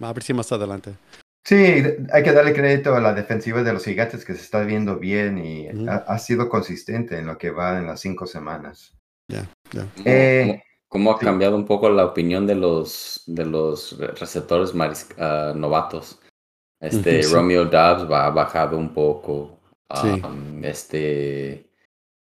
[0.00, 0.94] a ver si más adelante.
[1.44, 4.98] Sí, hay que darle crédito a la defensiva de los gigantes que se está viendo
[4.98, 8.94] bien y ha, sido consistente en lo que va en las cinco semanas.
[9.28, 9.86] Ya, ya.
[10.04, 14.74] Eh, ¿Cómo, ha cambiado un poco la opinión de los, de los receptores
[15.18, 16.20] ah, novatos?
[16.80, 19.60] Este Romeo Dobbs va, ha bajado un poco.
[20.02, 21.70] Um, este,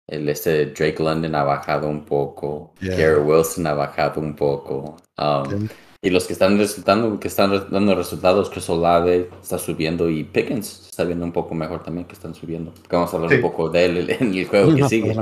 [0.08, 2.74] el este Drake London ha bajado un poco.
[2.80, 4.98] Gary Wilson ha bajado un poco.
[5.18, 5.68] Um,
[6.04, 10.90] y los que están resultando, que están dando resultados, Chris Olave está subiendo y Pickens
[10.90, 12.74] está viendo un poco mejor también que están subiendo.
[12.92, 15.16] Vamos a hablar un poco de él en el juego que sigue.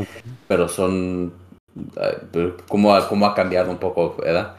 [0.47, 1.33] Pero son
[2.67, 4.55] cómo, cómo ha cambiado un poco, ¿verdad?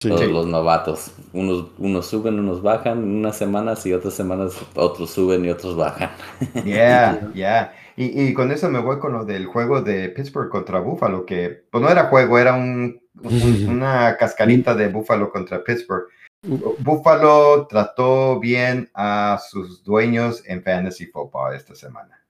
[0.00, 1.12] Todos los novatos.
[1.34, 6.10] Unos, unos suben, unos bajan unas semanas y otras semanas otros suben y otros bajan.
[6.64, 7.74] Yeah, yeah.
[7.98, 11.64] Y, y, con eso me voy con lo del juego de Pittsburgh contra Buffalo, que
[11.70, 16.08] pues no era juego, era un, una cascarita de Buffalo contra Pittsburgh.
[16.42, 22.24] Buffalo trató bien a sus dueños en Fantasy Football esta semana.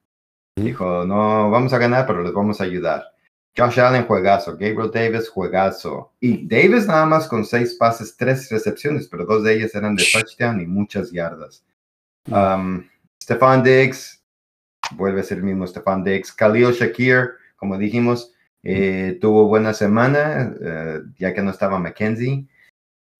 [0.56, 3.04] Dijo, no, vamos a ganar, pero les vamos a ayudar.
[3.56, 4.52] Josh Allen, juegazo.
[4.52, 6.12] Gabriel Davis, juegazo.
[6.20, 10.04] Y Davis nada más con seis pases, tres recepciones, pero dos de ellas eran de
[10.12, 11.64] touchdown y muchas yardas.
[12.30, 12.86] Um,
[13.22, 14.22] Stefan Diggs,
[14.92, 16.32] vuelve a ser el mismo Stefan Diggs.
[16.32, 18.32] Khalil Shakir, como dijimos,
[18.68, 22.48] eh, tuvo buena semana, eh, ya que no estaba McKenzie.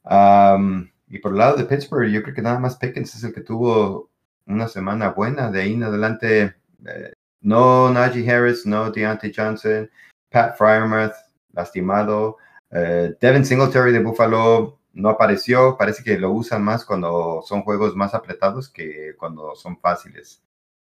[0.03, 3.33] Um, y por el lado de Pittsburgh, yo creo que nada más Pickens es el
[3.33, 4.11] que tuvo
[4.47, 5.51] una semana buena.
[5.53, 9.89] De ahí en adelante, eh, no Najee Harris, no Deontay Johnson,
[10.31, 11.15] Pat Fryermuth,
[11.53, 12.39] lastimado.
[12.71, 15.77] Devin Singletary de Buffalo no apareció.
[15.79, 20.43] Parece que lo usan más cuando son juegos más apretados que cuando son fáciles.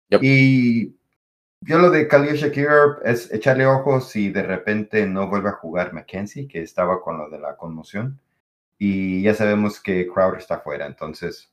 [0.10, 0.99] Y
[1.62, 2.68] yo lo de Khalil Shakir
[3.04, 7.30] es echarle ojos si de repente no vuelve a jugar McKenzie, que estaba con lo
[7.30, 8.20] de la conmoción.
[8.78, 11.52] Y ya sabemos que Crowder está fuera, entonces.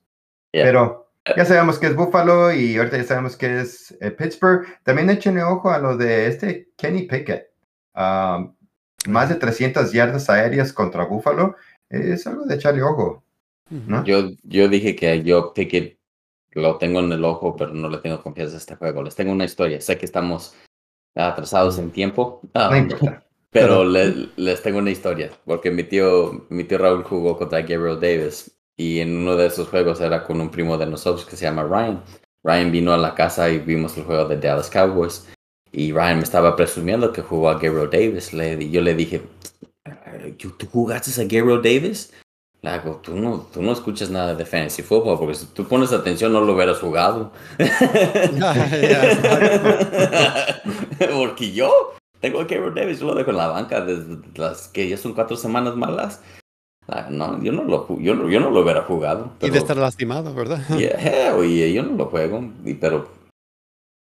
[0.51, 4.65] Pero ya sabemos que es Buffalo y ahorita ya sabemos que es eh, Pittsburgh.
[4.83, 7.51] También échenle ojo a lo de este Kenny Pickett.
[7.93, 8.55] Um,
[9.07, 11.55] más de 300 yardas aéreas contra Buffalo.
[11.89, 13.23] Es algo de echarle ojo.
[13.69, 14.05] ¿no?
[14.05, 15.96] Yo, yo dije que yo Pickett
[16.57, 19.03] lo tengo en el ojo, pero no le tengo confianza a este juego.
[19.03, 19.79] Les tengo una historia.
[19.81, 20.55] Sé que estamos
[21.15, 22.41] atrasados en tiempo.
[22.53, 22.89] Um,
[23.49, 28.51] pero, les tengo una historia, porque mi tío, mi tío Raúl jugó contra Gabriel Davis
[28.75, 31.63] y en uno de esos juegos era con un primo de nosotros que se llama
[31.63, 32.03] Ryan.
[32.43, 35.27] Ryan vino a la casa y vimos el juego de Dallas Cowboys
[35.71, 38.33] y Ryan me estaba presumiendo que jugó a Gabriel Davis.
[38.33, 39.21] Le, yo le dije,
[40.37, 42.13] ¿tú jugaste a Gabriel Davis?
[42.67, 46.33] Lago, tú no, tú no escuchas nada de fantasy football porque si tú pones atención
[46.33, 47.31] no lo hubieras jugado.
[51.13, 54.97] porque yo tengo a Cameron Davis, lo dejo en la banca desde las que ya
[54.97, 56.21] son cuatro semanas malas.
[57.09, 59.31] No, yo no lo, yo, yo no lo hubiera jugado.
[59.41, 60.59] y de estar lastimado, ¿verdad?
[60.77, 63.07] Yeah, oye, yo no lo juego, y, pero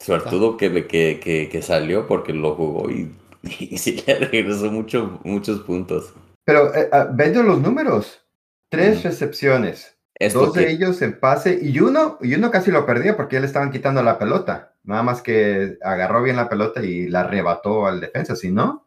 [0.03, 5.21] suertudo que, que, que, que, salió porque lo jugó y, y sí le regresó mucho,
[5.25, 6.15] muchos puntos.
[6.47, 8.26] Pero eh, uh, los números.
[8.69, 9.97] Tres recepciones.
[10.33, 13.47] dos de ellos en pase y uno, y uno casi lo perdía porque ya le
[13.47, 14.75] estaban quitando la pelota.
[14.85, 18.87] Nada más que agarró bien la pelota y la arrebató al defensa, ¿sí no?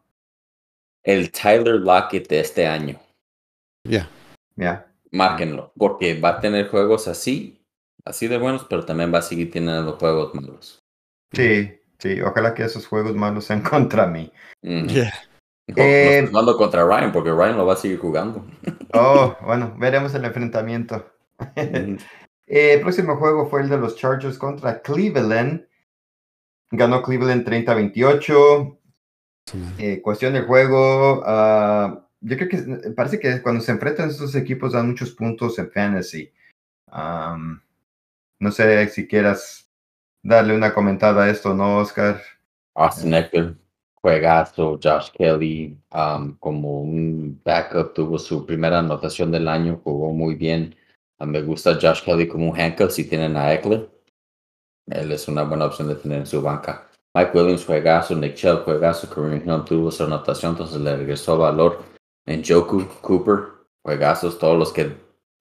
[1.02, 2.98] El Tyler Lockett de este año.
[3.84, 4.08] Ya.
[4.56, 4.86] Ya.
[5.12, 7.60] Márquenlo, porque va a tener juegos así,
[8.04, 10.78] así de buenos, pero también va a seguir teniendo juegos malos.
[11.32, 14.32] Sí, sí, ojalá que esos juegos malos sean contra mí.
[14.62, 14.86] No,
[15.76, 18.46] eh, jugando contra Ryan, porque Ryan lo va a seguir jugando.
[18.92, 21.06] Oh, bueno, veremos el enfrentamiento.
[22.52, 25.68] Eh, el próximo juego fue el de los Chargers contra Cleveland.
[26.72, 28.76] Ganó Cleveland 30-28.
[29.78, 31.20] Eh, cuestión del juego.
[31.20, 35.70] Uh, yo creo que parece que cuando se enfrentan estos equipos dan muchos puntos en
[35.70, 36.32] fantasy.
[36.88, 37.60] Um,
[38.40, 39.70] no sé si quieras
[40.20, 42.20] darle una comentada a esto, ¿no, Oscar?
[42.74, 43.54] Austin Eckler
[44.02, 44.78] juegazo.
[44.82, 45.78] Josh Kelly,
[46.38, 50.74] como un backup, tuvo su primera anotación del año, jugó muy bien.
[51.18, 53.88] me gusta Josh Kelly como un handcuff si tienen a Eckler.
[54.86, 56.88] Él es una buena opción de tener en su banca.
[57.14, 58.14] Mike Williams, juegazo.
[58.14, 59.08] Nick Chubb, juegazo.
[59.08, 61.82] Kareem Hill tuvo su anotación, entonces le regresó valor.
[62.26, 64.38] En Joku, Cooper, juegazos.
[64.38, 64.96] Todos los que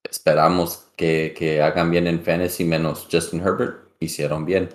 [0.09, 4.69] esperamos que, que hagan bien en fantasy, menos Justin Herbert, hicieron bien.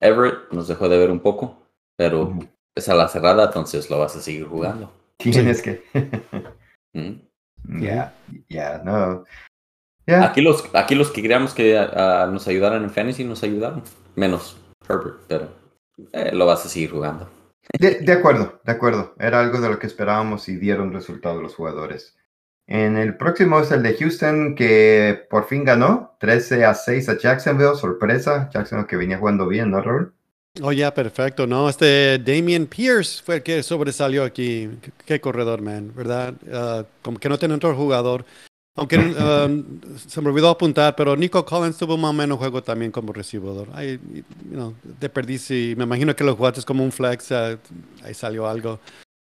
[0.00, 1.58] Everett nos dejó de ver un poco,
[1.96, 2.34] pero
[2.74, 4.92] es a la cerrada, entonces lo vas a seguir jugando.
[5.16, 5.82] Tienes que.
[6.92, 7.82] Mm.
[7.82, 8.12] Ya,
[8.48, 9.24] ya, no.
[10.08, 11.74] Aquí, los, aquí los que queríamos que
[12.32, 13.84] nos ayudaran en fantasy nos ayudaron,
[14.16, 14.56] menos
[14.88, 15.48] Herbert, pero
[16.12, 17.30] eh, lo vas a seguir jugando.
[17.78, 19.14] De, de, acuerdo, de acuerdo.
[19.20, 22.16] Era algo de lo que esperábamos y dieron resultado los jugadores.
[22.66, 27.18] En el próximo es el de Houston, que por fin ganó 13 a 6 a
[27.18, 27.74] Jacksonville.
[27.74, 30.14] Sorpresa, Jacksonville que venía jugando bien, ¿no, Raúl?
[30.62, 31.46] Oh, ya, perfecto.
[31.46, 34.68] No, este Damian Pierce fue el que sobresalió aquí.
[35.06, 36.34] Qué, corredor, man, ¿verdad?
[36.52, 38.24] Ah, como que no tiene otro jugador.
[38.76, 42.90] Aunque um, se me olvidó apuntar, pero Nico Collins tuvo más o menos juego también
[42.90, 43.68] como recibidor.
[43.74, 47.58] Ahí, you know, de perdiz me imagino que los jugaste como un flex, uh,
[48.02, 48.80] ahí salió algo.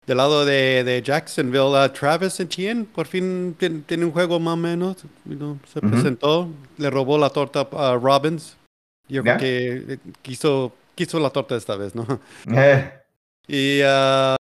[0.06, 4.58] Del lado de, de Jacksonville, uh, Travis Etienne por fin tiene, un juego más o
[4.58, 4.98] menos.
[5.74, 8.56] se presentó, le robó la torta a Robbins.
[9.10, 12.06] Yo creo que eh, quiso, quiso la torta esta vez, ¿no?
[12.54, 12.92] Eh.
[13.48, 14.36] Y uh,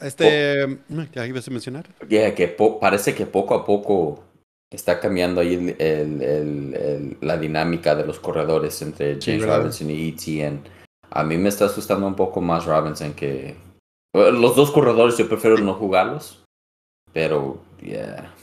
[0.00, 0.78] este.
[1.12, 1.86] ¿qué ibas a mencionar?
[2.08, 2.48] Yeah, que
[2.80, 4.24] parece que poco a poco
[4.70, 10.60] está cambiando ahí el, la dinámica de los corredores entre James Robinson y Etienne.
[11.10, 13.54] A mí me está asustando un poco más Robinson que...
[14.14, 16.42] Los dos corredores yo prefiero no jugarlos,
[17.12, 18.34] pero yeah.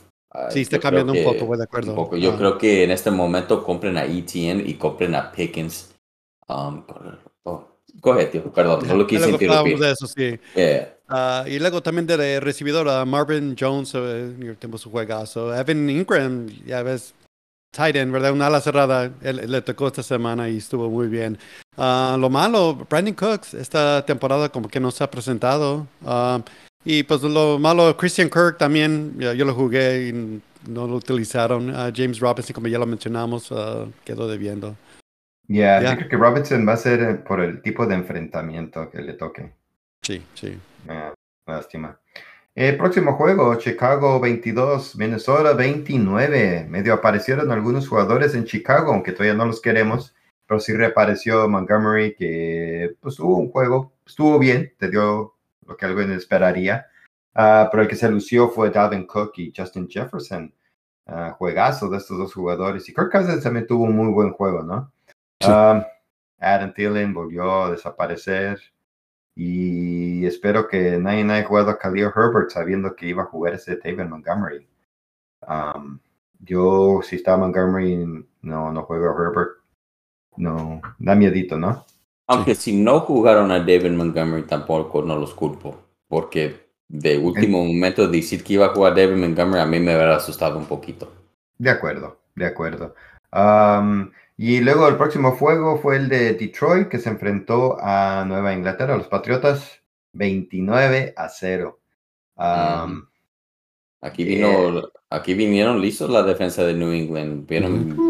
[0.51, 2.15] Sí, está cambiando un poco, voy de acuerdo.
[2.15, 5.88] Yo creo que en este momento compren a Etienne y compren a Pickens.
[6.49, 6.83] Um,
[7.43, 7.63] oh,
[8.01, 9.77] Coge, tío, perdón, no lo quise interrumpir.
[9.77, 10.39] de eso, sí.
[11.09, 15.53] Uh, y luego también de recibidor a Marvin Jones, uh, tenemos su juegazo.
[15.55, 17.13] Evan Ingram, ya ves,
[17.71, 18.31] tight end, ¿verdad?
[18.31, 21.37] Una ala cerrada, él, le tocó esta semana y estuvo muy bien.
[21.77, 25.87] Uh, lo malo, Brandon Cooks, esta temporada como que no se ha presentado.
[26.03, 26.41] Uh,
[26.85, 30.13] y pues lo malo, Christian Kirk también, yo lo jugué y
[30.69, 31.73] no lo utilizaron.
[31.93, 33.51] James Robinson, como ya lo mencionamos,
[34.05, 34.75] quedó debiendo.
[35.49, 39.01] Ya, yo creo que Robinson va a ser eh, por el tipo de enfrentamiento que
[39.01, 39.51] le toque.
[40.03, 40.59] Sí, sí.
[41.47, 41.99] lástima.
[42.53, 46.67] El próximo juego, Chicago 22, Minnesota 29.
[46.69, 52.13] Medio aparecieron algunos jugadores en Chicago, aunque todavía no los queremos, pero sí reapareció Montgomery,
[52.13, 55.33] que pues tuvo un juego, estuvo bien, te dio
[55.65, 56.85] lo que alguien esperaría.
[57.33, 60.53] Ah, pero el que se lució fue Dalvin Cook y Justin Jefferson.
[61.07, 62.87] Uh, juegazo de estos dos jugadores.
[62.87, 64.91] Y Kirk Cousins también tuvo un muy buen juego, ¿no?
[65.47, 65.83] Um,
[66.39, 68.59] Adam Thielen volvió a desaparecer
[69.35, 73.77] y espero que nadie haya jugado a Khalil Herbert sabiendo que iba a jugar ese
[73.77, 74.67] David Montgomery.
[75.47, 75.99] Um,
[76.39, 79.51] yo, si está Montgomery, no, no juego a Herbert.
[80.37, 81.85] No, da miedito, ¿no?
[82.27, 85.81] Aunque si no jugaron a David Montgomery, tampoco no los culpo.
[86.07, 90.15] Porque de último momento decir que iba a jugar David Montgomery a mí me hubiera
[90.15, 91.11] asustado un poquito.
[91.57, 92.95] De acuerdo, de acuerdo.
[93.31, 98.53] Um, y luego el próximo juego fue el de Detroit, que se enfrentó a Nueva
[98.53, 99.81] Inglaterra, los Patriotas,
[100.13, 101.77] 29 a 0.
[103.99, 107.49] aquí, vino, eh, aquí vinieron listos la defensa de New England.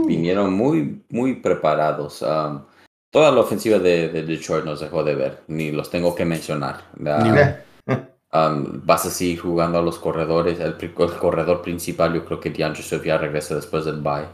[0.05, 2.19] Vinieron, muy, muy preparados.
[2.19, 6.83] toda la ofensiva de, Detroit nos dejó de ver, ni los tengo que mencionar.
[8.31, 10.59] vas a seguir jugando a los corredores.
[10.59, 14.27] El, corredor principal, yo creo que DeAndre Swift ya regresa después del bye.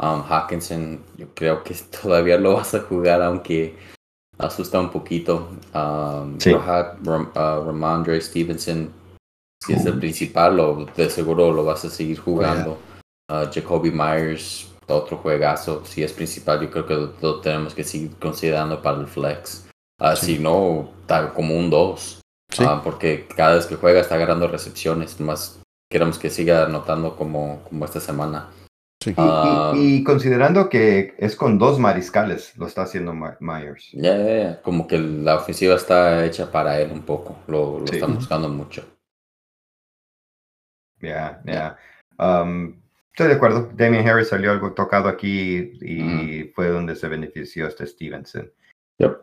[0.00, 3.76] Um, Hawkinson, yo creo que todavía lo vas a jugar, aunque
[4.38, 5.48] asusta un poquito.
[5.74, 6.52] Um, sí.
[6.52, 6.64] Uh,
[7.04, 8.92] Ramondre Stevenson,
[9.64, 12.78] si es el principal, lo, de seguro lo vas a seguir jugando.
[13.30, 15.84] Uh, Jacoby Myers, otro juegazo.
[15.84, 19.68] Si es principal, yo creo que lo, tenemos que seguir considerando para el flex.
[20.00, 22.20] Uh, si no, tal como un 2.
[22.84, 25.18] porque cada vez que juega está agarrando recepciones.
[25.20, 28.50] Más queremos que siga anotando como, como esta semana.
[29.16, 33.90] Ah, y, considerando que es con dos mariscales, lo está haciendo Myers.
[33.92, 38.48] Ya, como que la ofensiva está hecha para él un poco, lo, lo están buscando
[38.48, 38.84] mucho.
[41.00, 41.76] Ya, ya.
[42.18, 42.80] Um,
[43.12, 43.70] estoy de acuerdo.
[43.74, 48.50] Damien Harris salió algo tocado aquí y fue donde se benefició este Stevenson.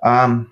[0.01, 0.47] Um,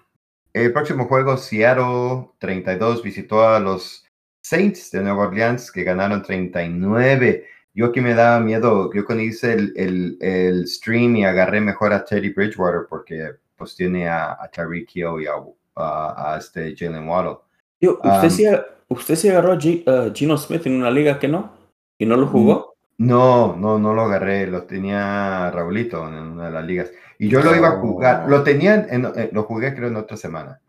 [0.51, 4.05] el próximo juego, Seattle 32 visitó a los
[4.43, 9.53] Saints de Nueva Orleans que ganaron 39 yo aquí me daba miedo, yo cuando hice
[9.53, 14.47] el, el, el, stream y agarré mejor a Teddy Bridgewater porque pues tiene a, a
[14.49, 15.33] Tyreek Hill y a,
[15.75, 17.37] a, este Jalen Waddle.
[17.81, 18.45] Yo, ¿usted, sí,
[18.87, 21.51] ¿Usted se agarró a Gino Smith en una liga que no?
[21.97, 22.75] ¿Y no lo jugó?
[22.97, 26.91] No, no, no lo agarré, lo tenía Raulito en una de las ligas.
[27.17, 30.15] Y yo lo iba a jugar, lo tenía, en, eh, lo jugué creo en otra
[30.15, 30.59] semana.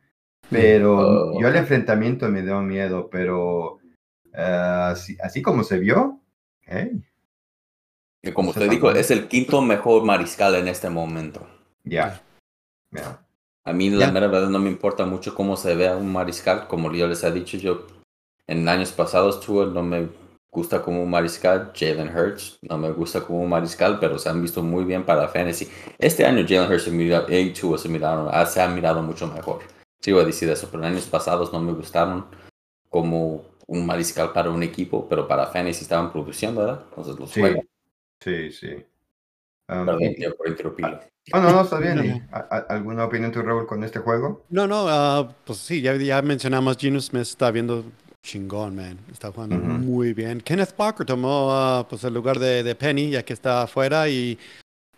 [0.51, 6.21] Pero oh, yo el enfrentamiento me dio miedo, pero uh, así, así como se vio,
[6.67, 11.47] que como usted dijo, es el quinto mejor mariscal en este momento.
[11.85, 12.23] Ya.
[13.65, 17.07] A mí la verdad no me importa mucho cómo se vea un mariscal, como yo
[17.07, 17.87] les he dicho, yo
[18.47, 20.09] en años pasados tuve, no me
[20.51, 24.41] gusta como un mariscal, Jalen Hurts, no me gusta como un mariscal, pero se han
[24.41, 25.69] visto muy bien para fantasy.
[25.99, 29.61] Este año Jalen Hurts y Tua se miraron, se han mirado mucho mejor.
[30.01, 32.27] Sí voy a decir eso, pero en años pasados no me gustaron
[32.89, 36.85] como un mariscal para un equipo, pero para fantasy estaban produciendo, ¿verdad?
[36.91, 37.69] Entonces los Sí, juegan.
[38.21, 38.69] sí, sí.
[39.69, 41.01] Um, Perdón, y- tío, por interrumpirlo.
[41.33, 41.97] Oh, no, no, está bien.
[41.97, 42.21] No, ¿Y no.
[42.33, 44.45] a- a- ¿Alguna opinión tu, Raúl, con este juego?
[44.51, 47.85] No, no, ah, pues sí, ya, ya mencionamos, Geno Smith está viendo
[48.23, 48.99] chingón, man.
[49.11, 49.65] Está jugando Ujú.
[49.67, 50.41] muy bien.
[50.41, 54.39] Kenneth Parker tomó ah, pues el lugar de, de Penny, ya que está afuera y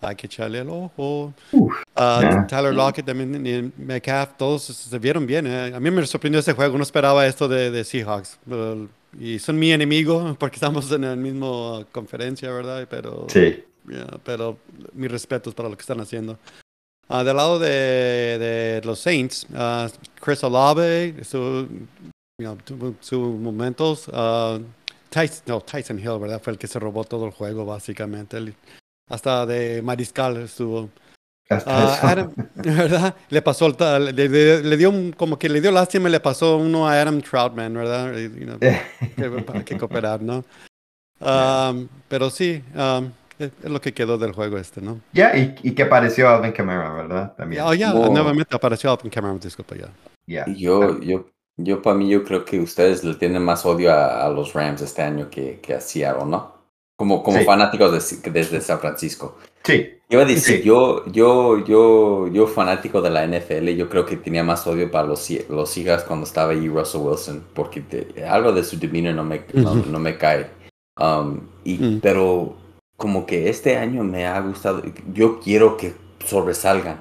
[0.00, 1.32] hay que echarle el ojo.
[1.52, 2.46] Uf, Ah, ya.
[2.46, 5.46] Tyler Lockett también, y Metcalf, todos se vieron bien.
[5.46, 5.72] eh.
[5.74, 8.38] A mí me sorprendió este juego, no esperaba esto de, de Seahawks.
[8.50, 8.86] Uh,
[9.18, 12.86] y son mi enemigo porque estamos en la misma conferencia, ¿verdad?
[12.90, 13.64] Pero, Sí.
[13.88, 14.58] yeah, pero
[14.92, 16.38] mis respetos para lo que están haciendo.
[17.08, 19.88] Ah, del lado de, de los Saints, ah,
[20.20, 21.38] Chris Olave, su,
[22.38, 24.10] you know, tuvo sus momentos.
[25.08, 26.42] Tyson, no, Tyson Hill, ¿verdad?
[26.42, 28.36] Fue el que se robó todo el juego, básicamente.
[28.36, 28.54] Él-
[29.08, 30.88] hasta de Mariscal estuvo.
[31.48, 32.10] Hasta Ah.
[32.10, 33.14] Adam, ¿verdad?
[33.30, 36.56] Le pasó, le, le- le dio un- como que le dio lástima y le pasó
[36.56, 38.16] uno a Adam Troutman, ¿verdad?
[38.16, 38.58] You know,
[39.16, 40.44] que- para que cooperar, ¿no?
[41.18, 45.00] Um, pero sí, um, es, es lo que quedó del juego este, ¿no?
[45.14, 47.34] Ya, y, y que pareció Alvin Kamara, ¿verdad?
[47.34, 47.62] También.
[47.62, 48.10] Oh, ya, No.
[48.10, 49.88] nuevamente apareció Alvin Kamara, disculpa ya.
[50.26, 50.44] Ya.
[50.46, 54.26] Y Yo, yo, yo para mí, yo creo que ustedes le tienen más odio a,
[54.26, 56.55] a los Rams este año que, que a Seattle, ¿no?
[56.98, 57.44] Como, como Sí.
[57.44, 59.36] fanáticos de- desde San Francisco.
[59.64, 60.62] Sí, Iba a decir, Sí.
[60.62, 65.08] yo, yo, yo, yo fanático de la NFL, yo creo que tenía más odio para
[65.08, 69.24] los, los Seahawks cuando estaba ahí Russell Wilson, porque te- algo de su demeanor no
[69.24, 69.90] me, no, Ujú.
[69.90, 70.46] no me cae.
[70.98, 72.00] Um, y, Mm.
[72.00, 72.54] Pero
[72.96, 74.80] como que este año me ha gustado,
[75.12, 75.92] yo quiero que
[76.24, 77.00] sobresalgan.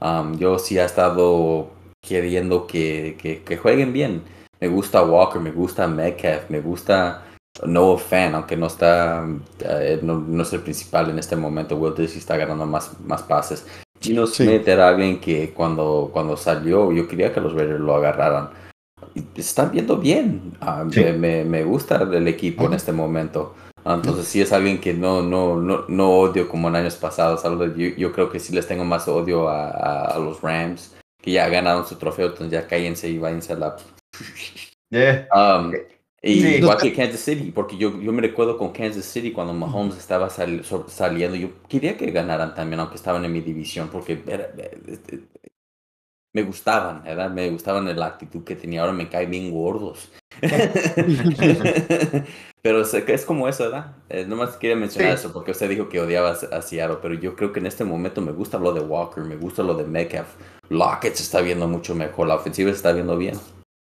[0.00, 1.68] Um, yo sí he estado
[2.02, 4.22] queriendo que, que, que jueguen bien.
[4.60, 7.22] Me gusta Walker, me gusta Metcalf, me gusta
[7.64, 9.26] Noah Fan, aunque no está,
[9.60, 11.76] eh, no, no es el principal en este momento.
[11.76, 13.66] Will Disley está ganando más, más pases.
[14.00, 14.44] Gino Sí.
[14.44, 18.50] Smith era alguien que cuando, cuando salió, yo quería que los Raiders lo agarraran.
[19.34, 20.52] Están viendo bien.
[20.60, 21.02] Ah, Sí.
[21.16, 22.76] me, me, gusta el equipo en Ujú.
[22.76, 23.54] este momento.
[23.84, 27.42] Ah, Entonces sí es alguien que no, no, no, no odio como en años pasados.
[27.44, 31.30] Yo, yo creo que sí les tengo más odio a, a- a los Rams, que
[31.32, 33.76] ya ganaron su trofeo, entonces ya cállense y váyanse a la...
[34.90, 35.26] Yeah.
[35.34, 35.72] Um,
[36.26, 36.48] y Sí.
[36.56, 40.28] igual que Kansas City, porque yo, yo me recuerdo con Kansas City cuando Mahomes estaba
[40.28, 44.50] sal- saliendo, yo quería que ganaran también, aunque estaban en mi división, porque era-
[44.88, 45.20] este,
[46.34, 47.30] me gustaban, ¿verdad?
[47.30, 50.10] Me gustaban la actitud que tenía, ahora me caen bien gordos.
[52.62, 53.96] pero que es como eso, ¿verdad?
[54.08, 55.20] Eh, nomás quería mencionar Sí.
[55.24, 58.20] eso, porque usted dijo que odiaba a Seattle, pero yo creo que en este momento
[58.20, 60.28] me gusta lo de Walker, me gusta lo de Metcalf.
[60.68, 63.36] Lockett se está viendo mucho mejor, la ofensiva se está viendo bien.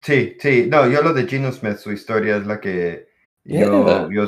[0.02, 0.68] Sí, sí.
[0.70, 3.08] No, yo lo de Gino Smith, su historia es la que
[3.44, 4.08] yo, Yeah.
[4.10, 4.26] yo,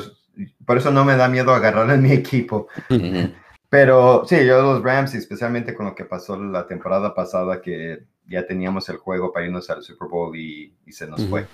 [0.65, 2.67] por eso no me da miedo agarrar en mi equipo.
[3.69, 8.03] Pero sí, yo los Rams, y especialmente con lo que pasó la temporada pasada, que
[8.27, 11.47] ya teníamos el juego para irnos al Super Bowl y, y se nos fue.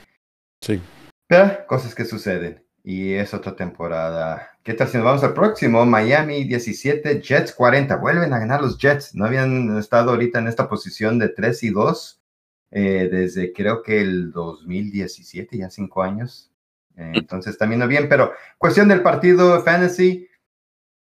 [0.62, 0.82] Sí.
[1.28, 2.64] Pero cosas que suceden.
[2.84, 4.50] Y es otra temporada.
[4.64, 5.86] ¿Qué tal si nos vamos al próximo?
[5.86, 7.98] Miami 17, Jets 40.
[7.98, 9.14] Vuelven a ganar los Jets.
[9.14, 12.17] No habían estado ahorita en esta posición de 3 y 2
[12.72, 16.52] eh, desde creo que el 2017, ya cinco años.
[16.96, 20.28] Eh, entonces también no bien, pero cuestión del partido Fantasy.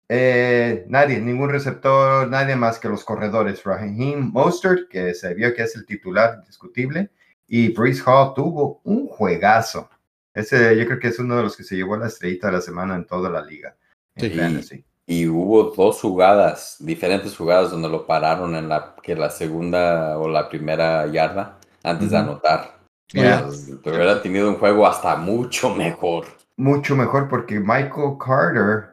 [0.09, 3.63] eh, nadie, ningún receptor, nadie más que los corredores.
[3.65, 7.11] Raheem Mostert, que se vio que es el titular indiscutible,
[7.47, 9.89] y Brees Hall tuvo un juegazo.
[10.35, 12.61] Ese yo creo que es uno de los que se llevó la estrellita de la
[12.61, 13.77] semana en toda la liga.
[14.17, 14.39] En Sí.
[14.39, 14.85] fantasy.
[15.07, 20.29] Y hubo dos jugadas, diferentes jugadas donde lo pararon en la que la segunda o
[20.29, 22.79] la primera yarda antes de anotar.
[23.09, 23.39] Yeah.
[23.41, 26.27] Entonces, hubiera tenido un juego hasta mucho mejor.
[26.57, 28.91] Mucho mejor porque Michael Carter,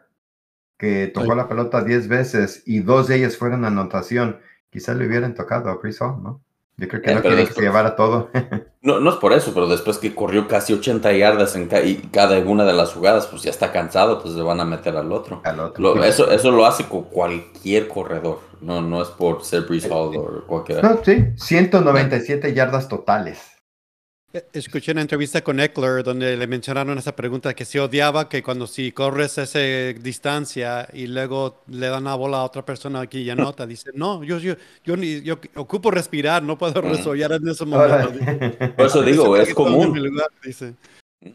[0.77, 1.37] que tocó Ay.
[1.37, 4.39] la pelota 10 veces y dos de ellas fueron anotación,
[4.71, 6.41] quizás le hubieran tocado a Brees Hall, ¿no?
[6.79, 8.29] Yo creo que Eh, no pero quieren que se después- llevara todo.
[8.81, 11.95] No, no es por eso, pero después que corrió casi 80 yardas en ca- y
[12.13, 15.11] cada una de las jugadas, pues ya está cansado, pues le van a meter al
[15.11, 15.41] otro.
[15.43, 15.83] al otro.
[15.95, 18.39] Lo- eso, eso lo hace con cualquier corredor.
[18.61, 20.81] No, no es por ser Brees Hall o cualquiera.
[20.81, 23.39] No, sí, 197 yardas totales.
[24.53, 28.67] Escuché una entrevista con Eckler donde le mencionaron esa pregunta que se odiaba que cuando
[28.67, 29.57] si corres esa
[29.99, 34.23] distancia y luego le dan la bola a otra persona aquí y anota, dice, no,
[34.23, 34.53] yo, yo,
[34.85, 38.11] yo, ni, yo ocupo respirar, no puedo resollar en ese momento.
[38.77, 39.99] Por eso digo, "Ese es común.
[39.99, 40.75] lugar", dice.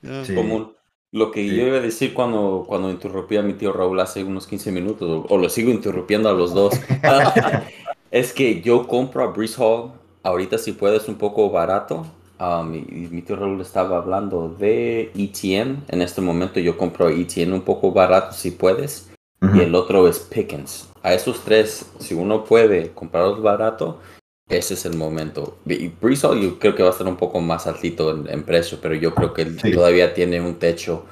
[0.00, 0.24] Ya.
[0.24, 0.34] Sí.
[0.36, 0.72] común.
[1.10, 1.56] Lo que Sí.
[1.56, 5.08] yo iba a decir cuando, cuando interrumpí a mi tío Raúl hace unos 15 minutos,
[5.28, 6.74] o, o lo sigo interrumpiendo a los dos,
[8.12, 9.92] es que yo compro a Breeze Hall,
[10.22, 12.06] ahorita si puedes un poco barato,
[12.44, 17.52] um, y mi tío Raúl estaba hablando de ETN, en este momento yo compro ETN
[17.52, 19.10] un poco barato si puedes,
[19.54, 20.88] y el otro es Pickens.
[21.02, 24.00] A esos tres, si uno puede comprarlos barato,
[24.48, 25.56] Ese es el momento.
[25.66, 29.14] Y yo creo que va a estar un poco más altito en, precio, pero yo
[29.14, 31.06] creo que todavía tiene un techo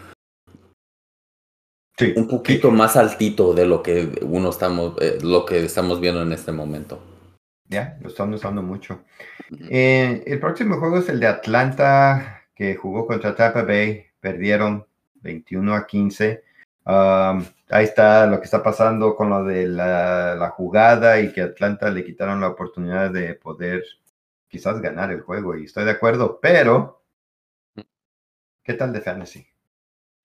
[1.99, 2.13] sí.
[2.15, 6.33] un poquito más altito de lo que uno estamos, eh, lo que estamos viendo en
[6.33, 7.01] este momento.
[7.73, 9.03] Ya, lo están usando mucho.
[9.71, 14.87] Eh, el próximo juego es el de Atlanta, que jugó contra Tampa Bay, perdieron
[15.23, 16.45] 21 a 15.
[16.85, 22.05] ahí está lo que está pasando con lo de la, jugada y que Atlanta le
[22.05, 23.83] quitaron la oportunidad de poder
[24.49, 25.57] quizás ganar el juego.
[25.57, 27.03] Y estoy de acuerdo, pero
[28.63, 29.47] ¿qué tal de fantasy?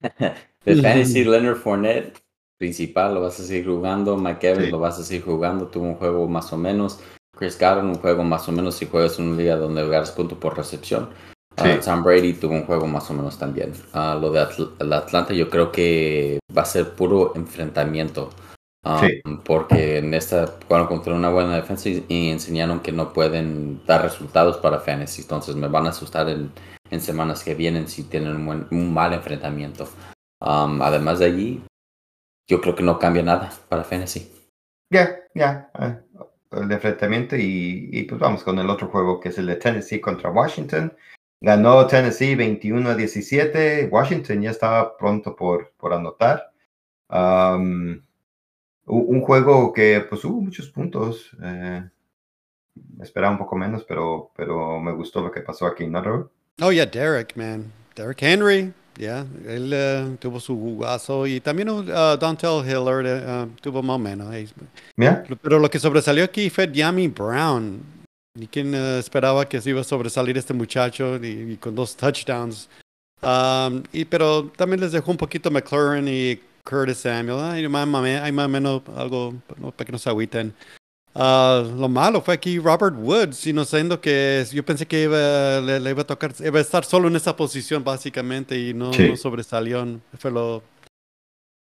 [0.00, 2.22] de fantasy, Leonard Fournette,
[2.58, 4.18] principal, lo vas a seguir jugando.
[4.18, 5.68] Mike Evans lo vas a seguir jugando.
[5.68, 7.02] Tuvo un juego más o menos.
[7.38, 10.38] Chris Godwin, un juego más o menos si juegas en una liga donde ganas punto
[10.38, 11.10] por recepción.
[11.56, 13.72] Ah, Tom Brady tuvo un juego más o menos también.
[13.92, 18.30] Ah, lo de Atlanta yo creo que va a ser puro enfrentamiento.
[18.84, 19.06] Ah,
[19.44, 24.56] porque en esta jugaron contra una buena defensa y, enseñaron que no pueden dar resultados
[24.56, 25.22] para fantasy.
[25.22, 26.50] Entonces me van a asustar en,
[26.90, 29.88] en semanas que vienen si tienen un, buen, un mal enfrentamiento.
[30.40, 31.62] además de allí,
[32.48, 34.32] yo creo que no cambia nada para fantasy.
[34.90, 35.70] Ya, ya
[36.52, 40.00] el enfrentamiento y, y, pues vamos con el otro juego que es el de Tennessee
[40.00, 40.92] contra Washington.
[41.40, 43.88] Ganó Tennessee 21 a 17.
[43.90, 46.52] Washington ya estaba pronto por, por anotar.
[48.86, 51.30] un juego que pues hubo muchos puntos.
[51.42, 51.88] Eh,
[53.00, 56.30] esperaba un poco menos, pero, pero me gustó lo que pasó aquí, ¿no,
[56.60, 57.72] Oh, yeah, Derek, man.
[57.94, 58.72] Derek Henry.
[58.98, 61.84] Ya, él uh, tuvo su jugazo y también uh,
[62.18, 64.34] Dontel Hiller uh, tuvo más o menos.
[65.40, 67.80] Pero lo que sobresalió aquí fue Yami Brown.
[68.34, 72.68] ¿Y quién esperaba que se iba a sobresalir este muchacho y, con dos touchdowns?
[73.22, 77.40] Um, y, pero también les dejó un poquito McLaurin y Curtis Samuel.
[77.40, 79.34] Hay más, o menos algo
[79.76, 80.52] para que no se agüiten.
[81.14, 86.02] Ah, lo malo fue aquí Robert Woods, inocente que yo pensé que iba, le, iba
[86.02, 90.62] a tocar, iba a estar solo en esa posición básicamente y no, sobresalió, fue lo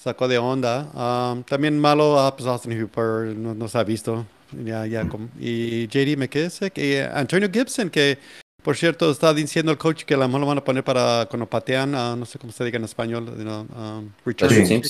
[0.00, 0.90] sacó de onda.
[0.94, 4.26] Ah, también malo a pues Austin Hooper, no, se ha visto.
[4.52, 5.06] Ya, ya,
[5.38, 8.18] y JD McKissick y Antonio Gibson, que
[8.62, 11.26] por cierto, está diciendo el coach que a lo mejor lo van a poner para
[11.28, 14.82] cuando patean, uh, no sé cómo se diga en español, you know, um, return.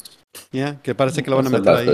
[0.53, 1.89] Yeah, que parece que lo van a meter ahí.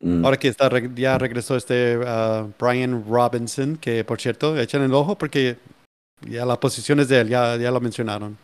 [0.00, 0.24] Mm.
[0.24, 5.18] Ahora que está, ya regresó este uh, Brian Robinson, que por cierto, echan el ojo
[5.18, 5.56] porque
[6.22, 8.38] ya las posiciones de él ya, ya lo mencionaron.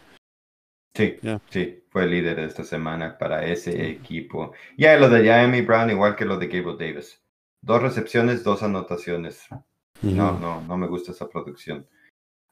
[0.97, 1.17] Sí,
[1.51, 4.53] sí, fue el líder de esta semana para ese equipo.
[4.79, 7.21] Ya lo de Jamie Brown, igual que lo de Gable Davis.
[7.61, 9.41] Dos recepciones, dos anotaciones.
[10.03, 11.89] No, no, no me gusta esa producción.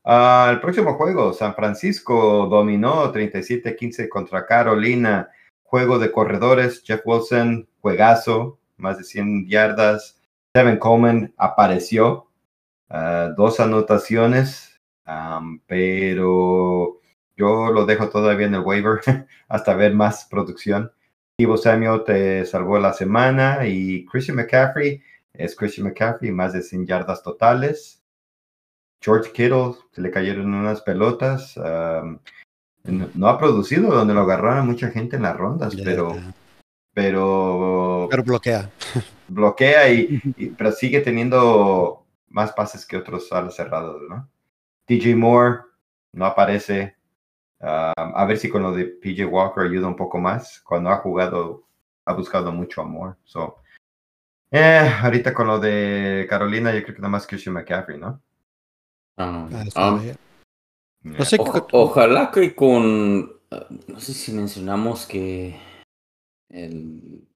[0.04, 5.30] Uh, el próximo juego, San Francisco dominó 37-15 contra Carolina.
[5.62, 10.20] Juego de corredores, Jeff Wilson, juegazo, más de 100 yardas.
[10.54, 12.28] Devin Coleman apareció,
[12.90, 17.00] uh, dos anotaciones, um, pero
[17.36, 19.00] yo lo dejo todavía en el waiver
[19.48, 20.92] hasta ver más producción.
[21.38, 26.86] Ivo Samuel te salvó la semana y Christian McCaffrey es Christian McCaffrey, más de 100
[26.86, 28.01] yardas totales.
[29.02, 31.56] George Kittle se le cayeron unas pelotas.
[31.56, 36.16] no, ha producido donde lo agarraron mucha gente en las rondas, pero,
[36.94, 38.06] pero.
[38.10, 38.70] Pero bloquea.
[39.28, 44.28] Bloquea y, pero sigue teniendo más pases que otros alas cerrados, ¿no?
[44.86, 45.60] DJ Moore
[46.12, 46.96] no aparece.
[47.60, 50.60] a ver si con lo de PJ Walker ayuda un poco más.
[50.60, 51.64] Cuando ha jugado,
[52.04, 53.16] ha buscado mucho amor.
[53.24, 53.62] So,
[54.50, 58.20] eh, ahorita con lo de Carolina, yo creo que nada más Christian McCaffrey, ¿no?
[59.16, 60.00] Ah, ah.
[61.72, 63.32] ojalá que con.
[63.88, 65.58] No sé si mencionamos que
[66.48, 67.26] el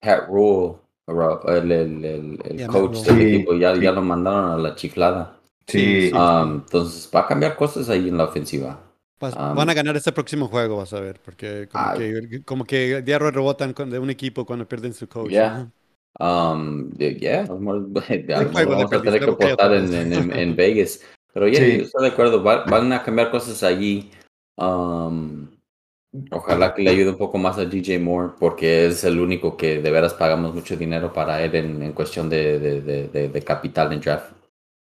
[0.00, 5.38] Pat Rule, el, el, el, coach del equipo, ya, ya lo mandaron a la chiflada.
[5.66, 6.10] Sí.
[6.12, 8.80] entonces va a cambiar cosas ahí en la ofensiva.
[9.20, 13.30] van a ganar este próximo juego, vas a ver, porque como, que, como que diario
[13.30, 15.32] rebotan de un equipo cuando pierden su coach.
[16.18, 17.92] Um, yeah, vamos
[18.92, 21.00] a tener que apostar en, en, en, Vegas.
[21.32, 24.10] Pero ya, yeah, estoy de acuerdo, van a cambiar cosas allí.
[24.56, 25.48] Um,
[26.30, 29.80] ojalá que le ayude un poco más a DJ Moore, porque es el único que
[29.80, 33.92] de veras pagamos mucho dinero para él en, en cuestión de, de, de, de, capital
[33.92, 34.32] en draft.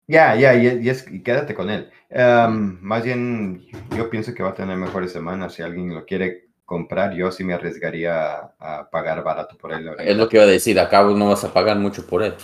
[0.07, 1.91] Ya, ya, y, es, quédate con él.
[2.09, 5.53] Um, más bien, yo pienso que va a tener mejores semanas.
[5.53, 9.89] Si alguien lo quiere comprar, yo sí me arriesgaría a, pagar barato por él.
[9.99, 12.35] Es lo que iba a decir, acá no vas a pagar mucho por él.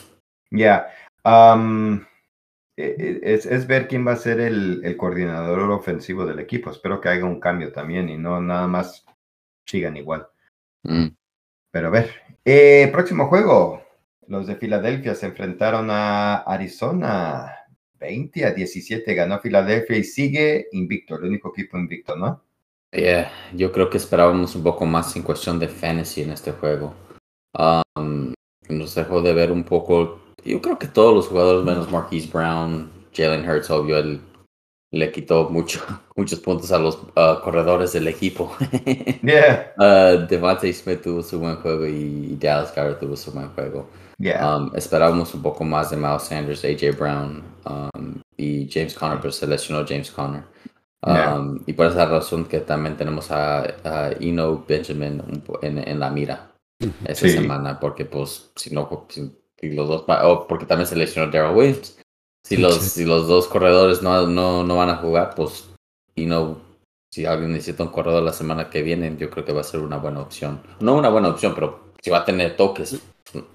[0.49, 0.87] Ya.
[1.25, 2.05] Um,
[2.77, 6.71] e, e, es, ver quién va a ser el, coordinador ofensivo del equipo.
[6.71, 9.05] Espero que haga un cambio también y no nada más
[9.67, 10.25] sigan igual.
[10.83, 11.07] Mm.
[11.71, 12.11] Pero a ver.
[12.45, 13.83] Eh, próximo juego.
[14.27, 17.53] los de Filadelfia se enfrentaron a Arizona.
[17.99, 22.42] 20 a 17 ganó Filadelfia y sigue invicto, el único equipo invicto, ¿no?
[22.93, 26.93] Yeah, yo creo que esperábamos un poco más en cuestión de fantasy en este juego.
[27.57, 28.33] Um,
[28.69, 30.19] nos dejó de ver un poco.
[30.45, 34.21] Yo creo que todos los jugadores, menos Marquise Brown, Jalen Hurts, obvio, él
[34.91, 35.79] le quitó mucho,
[36.15, 38.55] muchos puntos a los uh, corredores del equipo.
[39.23, 39.71] Yeah.
[39.77, 43.89] Uh, Devante Smith tuvo su buen juego y Dallas Garrett tuvo su buen juego.
[44.19, 44.57] Yeah.
[44.57, 49.31] Um, esperábamos un poco más de Miles Sanders, AJ Brown um, y James Conner, pero
[49.31, 50.43] se lesionó James Conner.
[51.05, 51.35] Yeah.
[51.35, 55.21] Um, y por esa razón que también tenemos a, a Eno Benjamin
[55.61, 56.51] en, en la mira
[57.05, 57.33] esta Sí.
[57.33, 61.55] semana, porque pues si no, si, si los dos, oh, porque también se lesionó Daryl
[61.55, 61.99] Williams.
[62.45, 62.89] Si los, Sí.
[63.01, 65.69] si los dos corredores no, no, no van a jugar, pues
[66.15, 66.57] Eno,
[67.11, 69.79] si alguien necesita un corredor la semana que viene, yo creo que va a ser
[69.81, 70.61] una buena opción.
[70.79, 72.99] No una buena opción, pero si va a tener toques,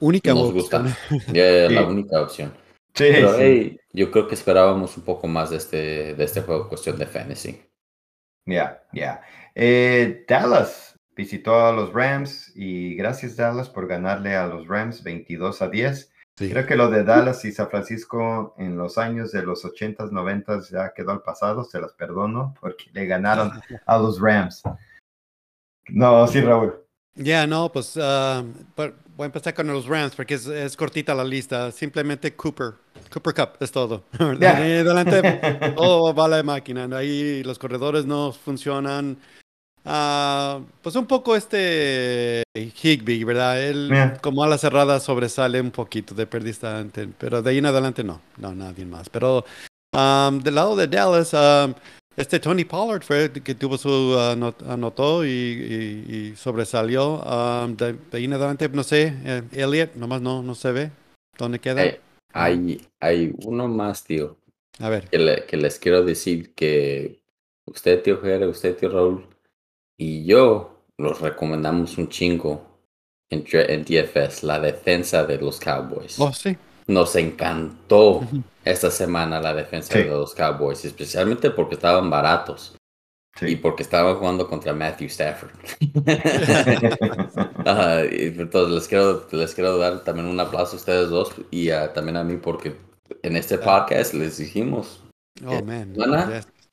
[0.00, 0.54] Única nos opción.
[0.54, 0.96] gusta.
[1.32, 1.86] Ya es la Sí.
[1.88, 2.52] única opción.
[2.94, 3.36] Sí, Pero sí.
[3.40, 7.06] hey, yo creo que esperábamos un poco más de este, de este juego, cuestión de
[7.06, 7.60] fantasy.
[8.46, 9.22] Ya, ya.
[9.56, 15.62] Eh, Dallas visitó a los Rams y gracias Dallas por ganarle a los Rams 22
[15.62, 16.12] a 10.
[16.36, 16.48] Sí.
[16.50, 20.70] Creo que lo de Dallas y San Francisco en los años de los 80s, 90s
[20.70, 23.50] ya quedó al pasado, se las perdono porque le ganaron
[23.84, 24.62] a los Rams.
[25.88, 26.84] No, sí, Raúl.
[27.16, 27.98] Ya, no, pues
[28.76, 31.72] por- voy a empezar con los Rams porque es, es cortita la lista.
[31.72, 32.74] Simplemente Cooper.
[33.12, 34.04] Cooper Cup es todo.
[34.16, 34.38] ¿verdad?
[34.40, 34.68] Ya.
[34.68, 35.40] Y adelante
[35.74, 36.88] todo va la máquina.
[36.96, 39.18] Ahí los corredores no funcionan.
[39.84, 43.60] Ah, pues un poco este Higby, ¿verdad?
[43.60, 44.16] Él Ya.
[44.18, 48.04] como a la cerrada sobresale un poquito de perdista, ante- pero de ahí en adelante
[48.04, 49.08] no, no, nadie más.
[49.08, 49.44] Pero
[49.94, 51.74] um, del lado de Dallas, um,
[52.18, 57.22] este Tony Pollard fue el que tuvo su uh, anot- anotó y, y- y sobresalió.
[57.22, 60.90] Um, de, ahí en adelante, no sé, eh, Elliot, nomás no, no se ve.
[61.38, 61.84] ¿Dónde queda?
[61.84, 62.00] Eh,
[62.32, 64.36] hay, hay uno más, tío,
[64.80, 65.08] A ver.
[65.08, 67.20] que, le- que les quiero decir que
[67.66, 69.24] usted, tío Jere, usted, tío Raúl,
[69.96, 72.66] y yo los recomendamos un chingo
[73.30, 76.18] en, en DFS, la defensa de los Cowboys.
[76.18, 76.56] Oh, sí.
[76.88, 78.22] Nos encantó
[78.64, 80.00] esta semana la defensa Sí.
[80.00, 82.74] de los Cowboys, especialmente porque estaban baratos
[83.40, 85.50] y porque estaban jugando contra Matthew Stafford.
[88.10, 91.92] Y entonces les quiero, les quiero dar también un aplauso a ustedes dos y ah,
[91.92, 92.74] también a mí porque
[93.22, 95.02] en este podcast les dijimos,
[95.46, 95.94] Oh, man.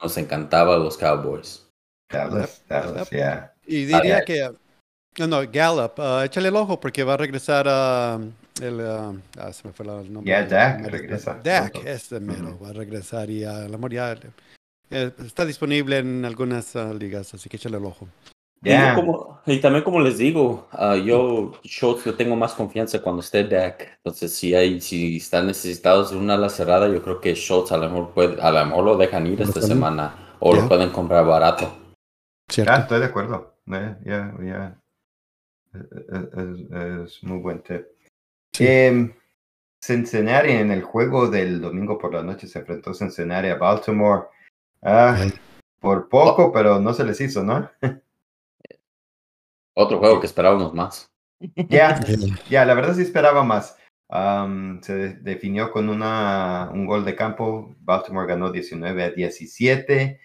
[0.01, 1.67] Nos encantaba los Cowboys.
[2.09, 3.53] Dallas, Dallas, yeah.
[3.67, 4.49] Y diría que,
[5.19, 8.19] no, no, Gallup, ah, échale el ojo porque va a regresar a
[8.61, 10.31] el, ah, ah, se me fue el nombre.
[10.31, 14.15] Ya, Dak El- regresa Dak, este mero, va a regresar y a la ya
[14.91, 18.07] eh, está disponible en algunas ah, ligas, así que échale el ojo.
[18.63, 18.95] Y, yo Yeah.
[18.95, 20.67] como- y también como les digo,
[21.05, 23.97] yo Schultz yo tengo más confianza cuando esté Dak.
[23.97, 27.77] Entonces si hay, si están necesitados de una ala cerrada, yo creo que Schultz a
[27.77, 30.61] lo mejor puede, a lo mejor lo dejan ir esta semana o Ya.
[30.61, 31.75] lo pueden comprar barato.
[32.49, 32.71] ¿Cierto?
[32.73, 33.55] Ah, estoy de acuerdo.
[33.65, 34.75] Ya, ya.
[36.09, 37.85] Es, es- muy buen tip.
[38.53, 38.65] Sí.
[38.67, 39.13] Em,
[39.83, 44.23] Cincinnati en el juego del domingo por la noche se enfrentó Cincinnati a Baltimore.
[44.81, 45.17] Ah,
[45.79, 47.69] por poco, pero no se les hizo, ¿no?
[49.75, 51.07] Otro juego que esperábamos más.
[51.69, 52.39] Ya, Yeah.
[52.49, 53.77] ya, la verdad sí esperaba más.
[54.09, 57.75] Am, se de- definió con una, un gol de campo.
[57.79, 60.19] Baltimore ganó 19 a 17.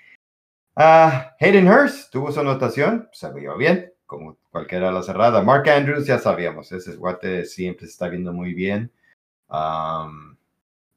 [0.76, 5.40] Ah, Hayden Hurst tuvo su anotación, se vio bien, como cualquiera la cerrada.
[5.40, 8.90] Mark Andrews, ya sabíamos, ese guate siempre se está viendo muy bien.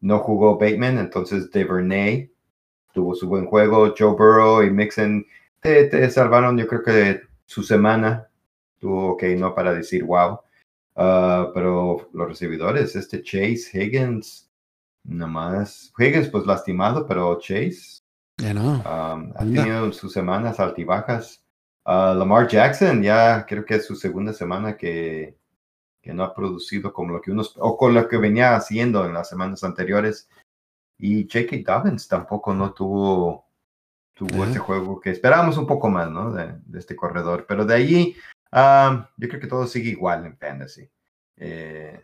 [0.02, 2.32] No jugó Bateman, entonces Devernay
[2.92, 3.94] tuvo su buen juego.
[3.96, 5.26] Joe Burrow y Mixon
[5.60, 8.28] te, te salvaron, yo creo que su semana.
[8.80, 10.40] Tuvo ok, no para decir wow.
[10.96, 14.50] Ah, pero los recibidores, este Chase Higgins,
[15.04, 15.94] nomás.
[16.00, 18.02] Higgins, pues lastimado, pero Chase
[18.40, 18.74] no.
[18.78, 21.43] um, ha tenido sus semanas altibajas.
[21.86, 25.38] Ah, Lamar Jackson, ya creo que es su segunda semana que,
[26.02, 29.14] que no ha producido como lo que uno, o con lo que venía haciendo en
[29.14, 30.30] las semanas anteriores.
[30.98, 31.58] Y J.K.
[31.66, 33.46] Dobbins tampoco no tuvo,
[34.14, 36.32] tuvo este juego que esperábamos un poco más, ¿no?
[36.32, 37.46] De, de este corredor.
[37.48, 38.16] Pero de allí,
[38.52, 40.90] ah, yo creo que todo sigue igual en Fantasy.
[41.38, 42.02] Eh,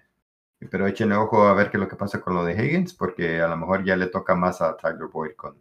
[0.69, 3.41] pero échenle ojo a ver qué es lo que pasa con lo de Higgins, porque
[3.41, 5.55] a lo mejor ya le toca más a Tyler Boyd con,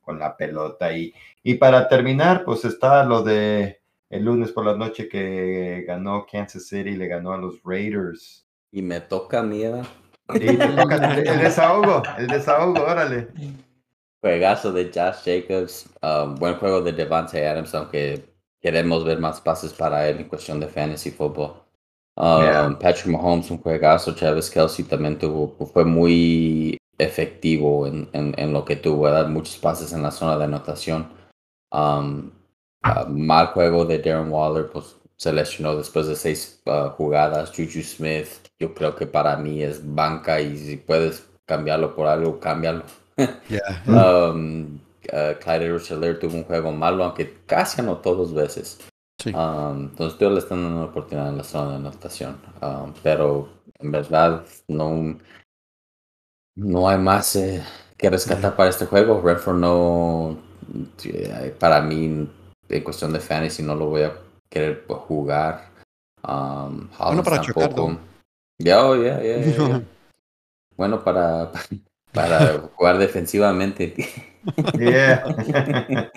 [0.00, 0.92] con la pelota.
[0.92, 3.80] Y, y para terminar, pues está lo de
[4.10, 8.44] el lunes por la noche que ganó Kansas City, le ganó a los Raiders.
[8.72, 9.82] Y me toca miedo.
[10.32, 13.28] Te toca el desahogo, el desahogo, órale.
[14.20, 15.88] Juegazo de Josh Jacobs.
[16.02, 18.24] um, buen juego de Devante Adams, aunque
[18.60, 21.62] queremos ver más pases para él en cuestión de fantasy football.
[22.16, 24.14] Um, Patrick Mahomes, un juegazo.
[24.14, 29.92] Travis Kelsey también tuvo, fue muy efectivo en, en, lo que tuvo, dar muchos pases
[29.92, 31.08] en la zona de anotación.
[31.72, 32.30] Um,
[32.84, 37.50] uh, mal juego de Darren Waller, pues se lesionó después de seis uh, jugadas.
[37.50, 38.28] Juju Smith,
[38.58, 42.84] yo creo que para mí es banca y si puedes cambiarlo por algo, cámbialo.
[43.86, 44.78] um,
[45.12, 48.78] uh, Clyde tuvo un juego malo, aunque casi anotó dos veces.
[49.26, 52.40] Um, entonces, yo le están dando una oportunidad en la zona de anotación.
[52.62, 53.48] Um, pero
[53.78, 55.18] en verdad, no,
[56.60, 57.62] no hay más eh,
[57.96, 59.20] que rescatar para este juego.
[59.22, 60.38] Redford no,
[61.04, 62.28] eh, para mí,
[62.68, 64.12] en cuestión de fantasy, no lo voy a
[64.48, 65.70] querer jugar.
[66.22, 67.72] Um, bueno, para chocar,
[68.58, 69.82] Ya, ya, ya.
[70.76, 71.50] Bueno, para,
[72.12, 73.94] para jugar defensivamente.
[74.78, 75.24] Yeah.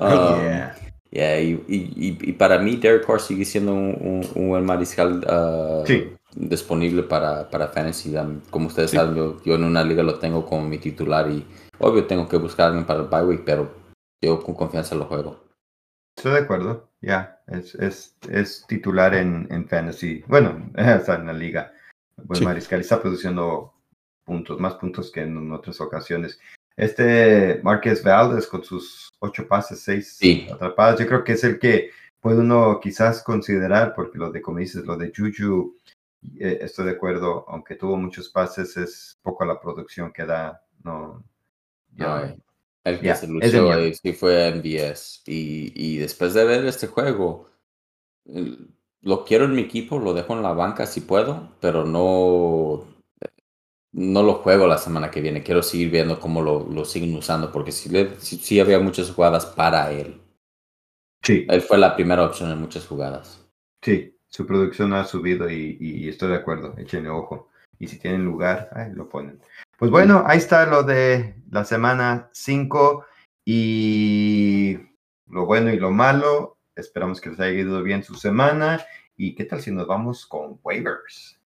[0.00, 0.74] yeah.
[1.10, 5.84] Yeah, y, y, y, para mí, Derek Carr sigue siendo un, un, buen mariscal uh,
[6.34, 8.14] disponible para, para Fantasy.
[8.50, 11.46] Como ustedes saben, yo, yo, en una liga lo tengo como mi titular y
[11.78, 13.74] obvio tengo que buscar a alguien para el bye week, pero
[14.22, 15.44] yo con confianza lo juego.
[16.16, 20.22] Estoy de acuerdo, ya, es, es, es, titular en, en Fantasy.
[20.26, 21.72] Bueno, está en la liga.
[22.16, 23.74] Buen mariscal está produciendo
[24.24, 26.38] puntos, más puntos que en otras ocasiones.
[26.76, 30.18] Este Marquez Valdez con sus ocho pases, seis
[30.52, 34.58] atrapadas, yo creo que es el que puede uno quizás considerar, porque lo de, como
[34.58, 35.76] dices, lo de Juju,
[36.38, 40.62] eh, estoy de acuerdo, aunque tuvo muchos pases, es poco la producción que da.
[40.82, 41.24] No,
[42.84, 45.22] el que se lució ahí sí fue MVS.
[45.26, 47.48] Y, y después de ver este juego,
[49.00, 52.94] lo quiero en mi equipo, lo dejo en la banca si puedo, pero no
[53.94, 55.42] no lo juego la semana que viene.
[55.42, 59.92] Quiero seguir viendo cómo lo, lo siguen usando, porque sí, sí, había muchas jugadas para
[59.92, 60.20] él.
[61.22, 61.46] Sí.
[61.48, 63.40] Él fue la primera opción en muchas jugadas.
[63.80, 66.74] Sí, su producción ha subido y, estoy de acuerdo.
[66.76, 67.50] Échenle ojo.
[67.78, 69.38] Y si tienen lugar, lo ponen.
[69.78, 73.06] Pues bueno, ahí está lo de la semana 5
[73.44, 74.76] y
[75.28, 76.58] lo bueno y lo malo.
[76.74, 78.84] Esperamos que les haya ido bien su semana.
[79.16, 81.38] ¿Y qué tal si nos vamos con waivers?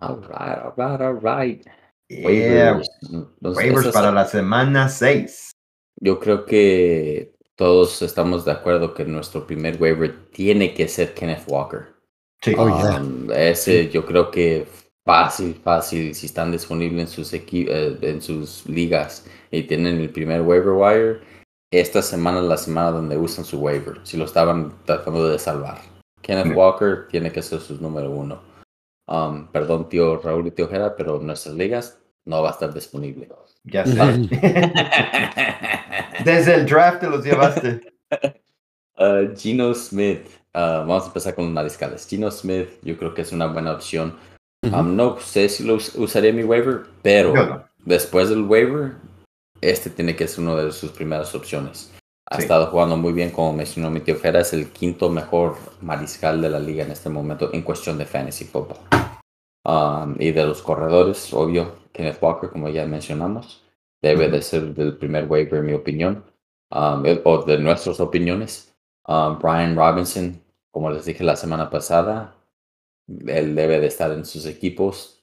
[0.00, 1.66] All right, all right, all right.
[2.08, 2.88] Waivers,
[3.42, 5.50] waivers para la semana 6.
[6.00, 11.44] Yo creo que todos estamos de acuerdo que nuestro primer waiver tiene que ser Kenneth
[11.46, 11.93] Walker.
[12.44, 12.54] Sí.
[12.58, 14.66] Oh, um, ese yo creo que
[15.02, 20.42] fácil, fácil, si están disponibles en sus, eh, en sus ligas y tienen el primer
[20.42, 21.20] waiver wire,
[21.72, 25.80] esta semana es la semana donde usan su waiver, si lo estaban tratando de salvar.
[26.20, 28.42] Kenneth Walker tiene que ser su número uno.
[29.06, 33.26] Um, perdón, tío Raúl y tío Jera, pero nuestras ligas no va a estar disponible.
[33.64, 33.94] Ya sé.
[36.24, 37.80] Desde el draft te los llevaste.
[38.96, 40.43] Uh, Gino Smith.
[40.54, 42.06] Uh, vamos a empezar con los mariscales.
[42.06, 44.16] Gino Smith, yo creo que es una buena opción.
[44.72, 48.92] Um, no sé si lo usaría mi waiver, pero después del waiver,
[49.60, 51.92] este tiene que ser una de sus primeras opciones.
[52.30, 56.40] Ha estado jugando muy bien, como mencionó mi tío Fera, es el quinto mejor mariscal
[56.40, 58.78] de la liga en este momento en cuestión de fantasy football.
[59.64, 63.62] Um, y de los corredores, obvio, Kenneth Walker, como ya mencionamos,
[64.00, 66.24] debe de ser del primer waiver, en mi opinión,
[66.70, 68.74] um, o de nuestras opiniones.
[69.06, 70.40] Um, Brian Robinson,
[70.74, 72.34] como les dije la semana pasada,
[73.06, 75.22] él debe de estar en sus equipos,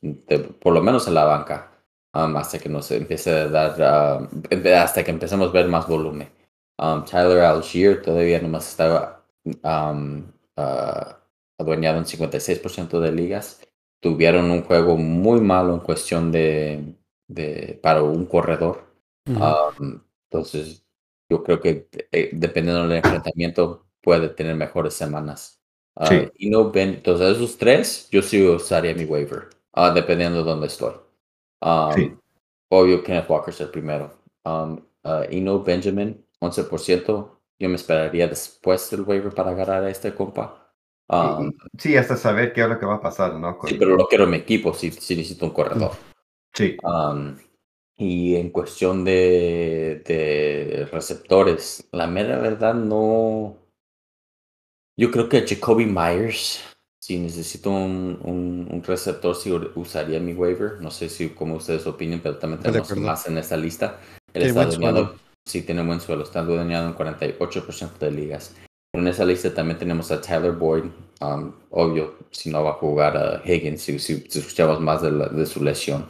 [0.61, 1.73] por lo menos en la banca,
[2.13, 4.29] hasta que nos empiece a dar,
[4.77, 6.29] hasta que empecemos a ver más volumen.
[6.77, 9.25] Um, Tyler Algier todavía nomás estaba
[9.61, 10.23] um,
[10.55, 11.13] uh,
[11.59, 13.59] adueñado en 56% de ligas.
[13.99, 16.95] Tuvieron un juego muy malo en cuestión de,
[17.27, 18.85] de para un corredor.
[19.27, 19.99] Um,
[20.29, 20.85] entonces,
[21.29, 25.59] yo creo que eh, dependiendo del enfrentamiento puede tener mejores semanas.
[25.95, 30.49] Uh, y no ven, entonces esos tres, yo sí usaría mi waiver, uh, dependiendo de
[30.49, 30.93] dónde estoy.
[31.59, 34.13] Obvio, Kenneth Walker es el primero.
[34.45, 37.29] Um, Eno Benjamin 11%,
[37.59, 40.73] yo me esperaría después del waiver para agarrar a este compa.
[41.09, 43.57] Um, sí, hasta saber qué es lo que va a pasar, ¿no?
[43.65, 45.91] Sí, pero lo quiero en mi equipo si, si necesito un corredor.
[46.53, 46.77] Sí.
[46.83, 47.35] Um,
[47.97, 53.57] y en cuestión de, de, receptores, la mera verdad no.
[55.01, 56.61] Yo creo que Jacoby Myers,
[57.01, 58.19] si necesito un,
[58.69, 60.79] un, receptor, sí usaría mi waiver.
[60.79, 63.99] No sé si como ustedes opinan, pero también tenemos más en esta lista.
[64.31, 64.69] Él está
[65.43, 68.55] sí tiene buen suelo, está dueñado en 48% de ligas.
[68.93, 70.83] En esa lista también tenemos a Tyler Boyd,
[71.21, 76.05] um, obvio, si no va a jugar a Higgins, si, escuchamos más de, su lesión.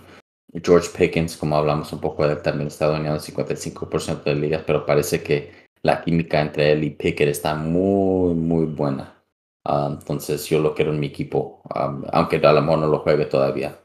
[0.62, 4.64] George Pickens, como hablamos un poco de él, también está dueñado en 55% de ligas,
[4.68, 9.24] pero parece que la química entre él y Pickett está muy, muy buena.
[9.66, 11.62] Ah, entonces yo lo quiero en mi equipo,
[12.12, 13.78] aunque a lo mejor no lo juegue todavía.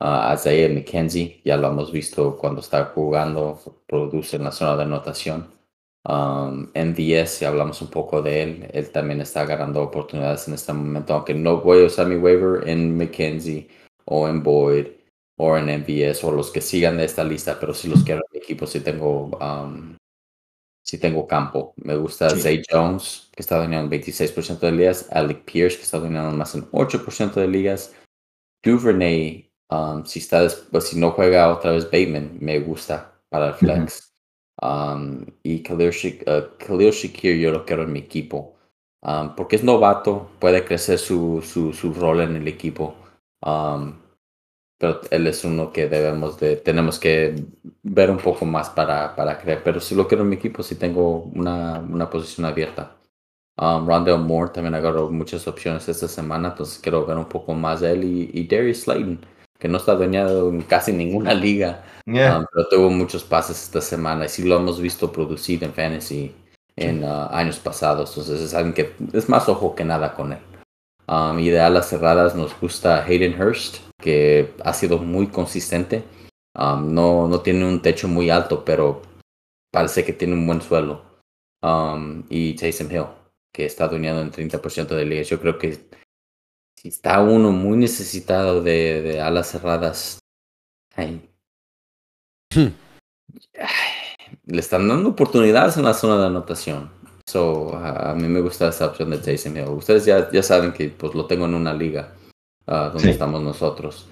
[0.00, 4.82] Uh, Isaiah McKenzie, ya lo hemos visto cuando está jugando, produce en la zona de
[4.82, 5.48] anotación.
[6.04, 10.72] Um, MVS, ya hablamos un poco de él, él también está ganando oportunidades en este
[10.72, 13.68] momento, aunque no voy a usar mi waiver en McKenzie
[14.04, 14.86] o en Boyd
[15.38, 18.32] o en MVS o los que sigan de esta lista, pero si los quiero en
[18.32, 19.96] mi equipo, si tengo, um,
[20.82, 21.74] si tengo campo.
[21.76, 26.36] Me gusta Zay Jones, que está dominando 26% de ligas, Alec Pierce, que está dominando
[26.36, 27.94] más en 8% de ligas,
[28.62, 33.54] Duvernay Um, si, está, pues, si no juega otra vez Bateman, me gusta para el
[33.54, 34.12] flex.
[34.60, 38.54] Um, y Khalil, uh, Shakir yo lo quiero en mi equipo.
[39.00, 42.94] Um, porque es novato, puede crecer su, su, su rol en el equipo.
[44.82, 47.36] Pero él es uno que debemos de, tenemos que
[47.84, 49.62] ver un poco más para, para creer.
[49.62, 52.96] Pero si lo quiero en mi equipo, si tengo una, una posición abierta.
[53.56, 57.80] Um, Rondell Moore también agarró muchas opciones esta semana, entonces quiero ver un poco más
[57.80, 58.02] de él.
[58.02, 59.24] Y, y Darius Slayton
[59.60, 64.24] que no está dañado en casi ninguna liga, um, pero tuvo muchos pases esta semana
[64.24, 66.34] y sí lo hemos visto producir en fantasy
[66.74, 68.18] en uh, años pasados.
[68.18, 70.40] Entonces que es más ojo que nada con él.
[71.06, 76.04] Um, y de alas cerradas nos gusta Hayden Hurst, que ha sido muy consistente.
[76.54, 79.00] Um, no, no tiene un techo muy alto, pero
[79.72, 81.02] parece que tiene un buen suelo.
[82.28, 83.06] y Taysom Hill,
[83.52, 85.28] que está doñando en 30% de ligas.
[85.28, 85.88] Yo creo que
[86.76, 90.18] si está uno muy necesitado de, alas cerradas,
[90.96, 92.66] hmm.
[94.46, 96.90] le están dando oportunidades en la zona de anotación.
[97.26, 99.68] So, a mí me gusta esa opción de Jason Hill.
[99.68, 102.12] Ustedes ya, ya saben que pues, lo tengo en una liga
[102.66, 104.08] ah, donde estamos nosotros.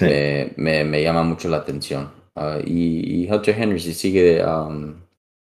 [0.00, 2.10] me, me, llama mucho la atención.
[2.34, 4.94] Ah, y, y, Hunter Henry, si sigue um,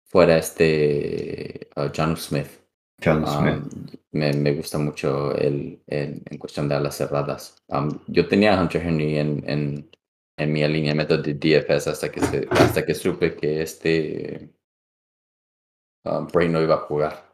[0.06, 2.47] fuera este uh, John Smith,
[4.12, 7.56] me, me, gusta mucho el, en cuestión de alas cerradas.
[8.08, 9.89] yo tenía a Hunter Henry en, en,
[10.38, 14.50] en, mi alineamiento de DFS hasta que, hasta que supe que este
[16.34, 17.30] Bray no iba a jugar.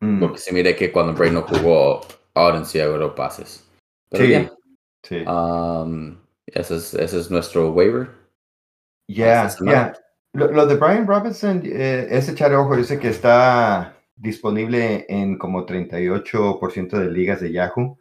[0.00, 0.20] Mm.
[0.20, 2.00] Porque se mire que cuando Bray no jugó,
[2.34, 3.67] ahora sí agarró pases.
[4.10, 4.48] Pero sí.
[5.02, 5.24] sí.
[6.46, 8.08] ese, es, ese es nuestro waiver.
[9.08, 9.94] Ya, ya.
[10.34, 16.90] Lo, de Brian Robinson, eh, ese echar ojo, dice que está disponible en como 38%
[16.90, 17.98] de ligas de Yahoo,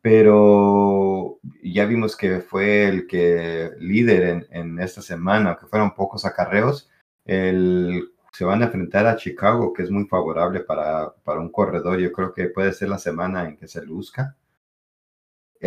[0.00, 6.88] pero ya vimos que fue el que líder en, esta semana, aunque fueron pocos acarreos.
[7.24, 11.98] El, se van a enfrentar a Chicago, que es muy favorable para, para un corredor.
[11.98, 14.36] Yo creo que puede ser la semana en que se luzca.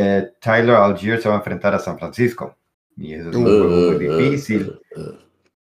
[0.02, 2.56] Eh, Tyler Algier se va a enfrentar a San Francisco.
[2.96, 4.80] Y eso es un juego muy difícil.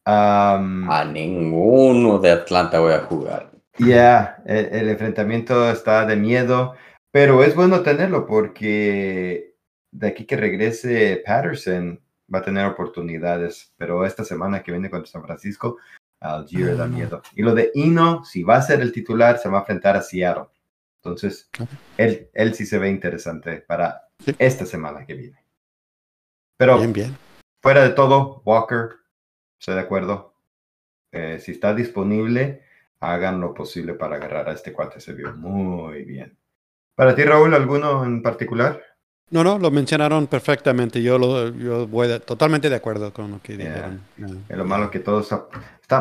[0.04, 3.52] a ninguno de Atlanta voy a jugar.
[3.78, 6.74] Ya, el, enfrentamiento está de miedo,
[7.12, 9.54] pero es bueno tenerlo porque
[9.92, 12.00] de aquí que regrese Patterson
[12.32, 15.78] va a tener oportunidades, pero esta semana que viene contra San Francisco,
[16.18, 17.22] Algier da miedo.
[17.36, 20.02] Y lo de Ino, si va a ser el titular, se va a enfrentar a
[20.02, 20.46] Seattle.
[21.02, 21.50] Entonces,
[21.98, 24.03] él, él sí se ve interesante para
[24.38, 25.44] esta semana que viene.
[26.56, 27.16] Pero bien, bien.
[27.60, 28.90] fuera de todo, Walker,
[29.58, 30.34] estoy de acuerdo.
[31.12, 32.62] Eh, si está disponible,
[33.00, 35.00] hagan lo posible para agarrar a este cuate.
[35.00, 36.36] Se vio muy bien.
[36.94, 38.80] Para ti, Raúl, ¿alguno en particular?
[39.30, 41.02] No, no, lo mencionaron perfectamente.
[41.02, 44.00] Yo, lo, yo voy totalmente de acuerdo con lo que dijeron.
[44.48, 45.28] Es lo malo que todos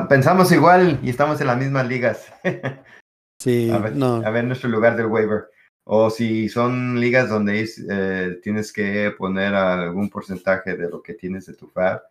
[0.10, 2.32] pensamos igual y estamos en las mismas ligas.
[3.40, 4.16] sí, a ver, no.
[4.26, 5.46] a ver nuestro lugar del waiver.
[5.86, 11.46] O si son ligas donde eh, tienes que poner algún porcentaje de lo que tienes
[11.46, 12.02] de tu FAB,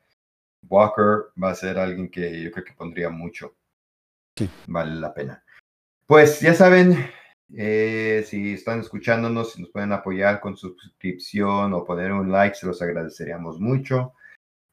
[0.68, 3.54] Walker va a ser alguien que yo creo que pondría mucho.
[4.66, 5.42] Vale la pena.
[6.06, 6.96] Pues ya saben,
[7.54, 12.66] eh, si están escuchándonos, si nos pueden apoyar con suscripción o poner un like, se
[12.66, 14.14] los agradeceríamos mucho.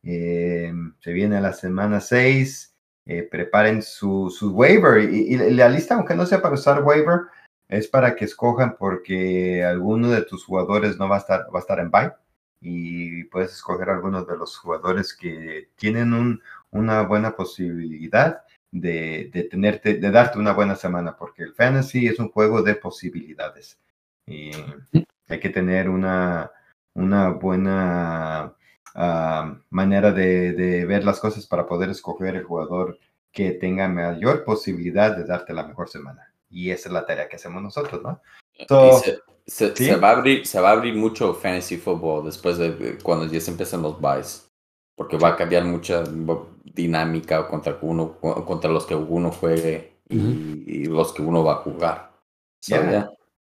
[0.03, 2.75] Eh, se viene la semana 6.
[3.05, 7.21] Eh, preparen su, su waiver y, la lista, aunque no sea para usar waiver,
[7.69, 11.61] es para que escojan porque alguno de tus jugadores no va a estar, va a
[11.61, 12.13] estar en bye
[12.61, 16.41] y puedes escoger algunos de los jugadores que tienen un,
[16.71, 18.41] una buena posibilidad
[18.71, 23.79] de, tenerte, de darte una buena semana, porque el fantasy es un juego de posibilidades.
[24.25, 24.51] Y
[25.27, 26.51] hay que tener una,
[26.93, 28.53] una buena
[28.95, 32.99] ah, manera de, ver las cosas para poder escoger el jugador
[33.31, 36.33] que tenga mayor posibilidad de darte la mejor semana.
[36.49, 38.21] Y esa es la tarea que hacemos nosotros, ¿no?
[39.47, 43.25] se, se, va a abrir, se va a abrir mucho fantasy football después de cuando
[43.25, 44.49] ya se empiezan los buys
[44.99, 46.03] porque va a cambiar mucha
[46.65, 52.11] dinámica contra uno contra los que uno juegue y, los que uno va a jugar.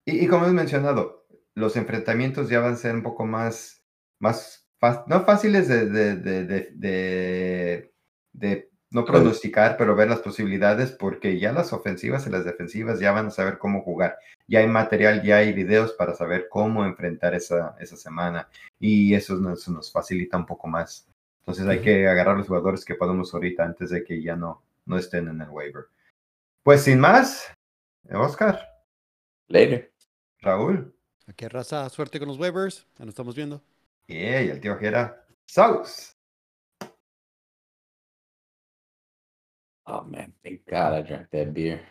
[0.05, 1.25] Y, como hemos mencionado,
[1.55, 3.81] los enfrentamientos ya van a ser un poco más,
[4.19, 4.69] más
[5.07, 7.93] no fáciles de, de,
[8.33, 13.11] de, no pronosticar, pero ver las posibilidades, porque ya las ofensivas y las defensivas ya
[13.11, 14.17] van a saber cómo jugar.
[14.47, 18.47] Ya hay material, ya hay videos para saber cómo enfrentar esa, esa semana.
[18.79, 21.07] Y eso nos, nos facilita un poco más.
[21.39, 24.97] Entonces hay que agarrar los jugadores que podemos ahorita antes de que ya no, no
[24.97, 25.85] estén en el waiver.
[26.63, 27.53] Pues sin más,
[28.11, 28.59] Oscar.
[29.47, 29.91] Later.
[30.39, 30.93] Raúl.
[31.25, 32.85] Aquí raza, suerte con los waivers.
[32.97, 33.61] Ya nos estamos viendo.
[34.07, 35.25] y el tío Jera.
[35.45, 36.16] Saus.
[39.88, 41.81] Oh man, thank God I drank that beer.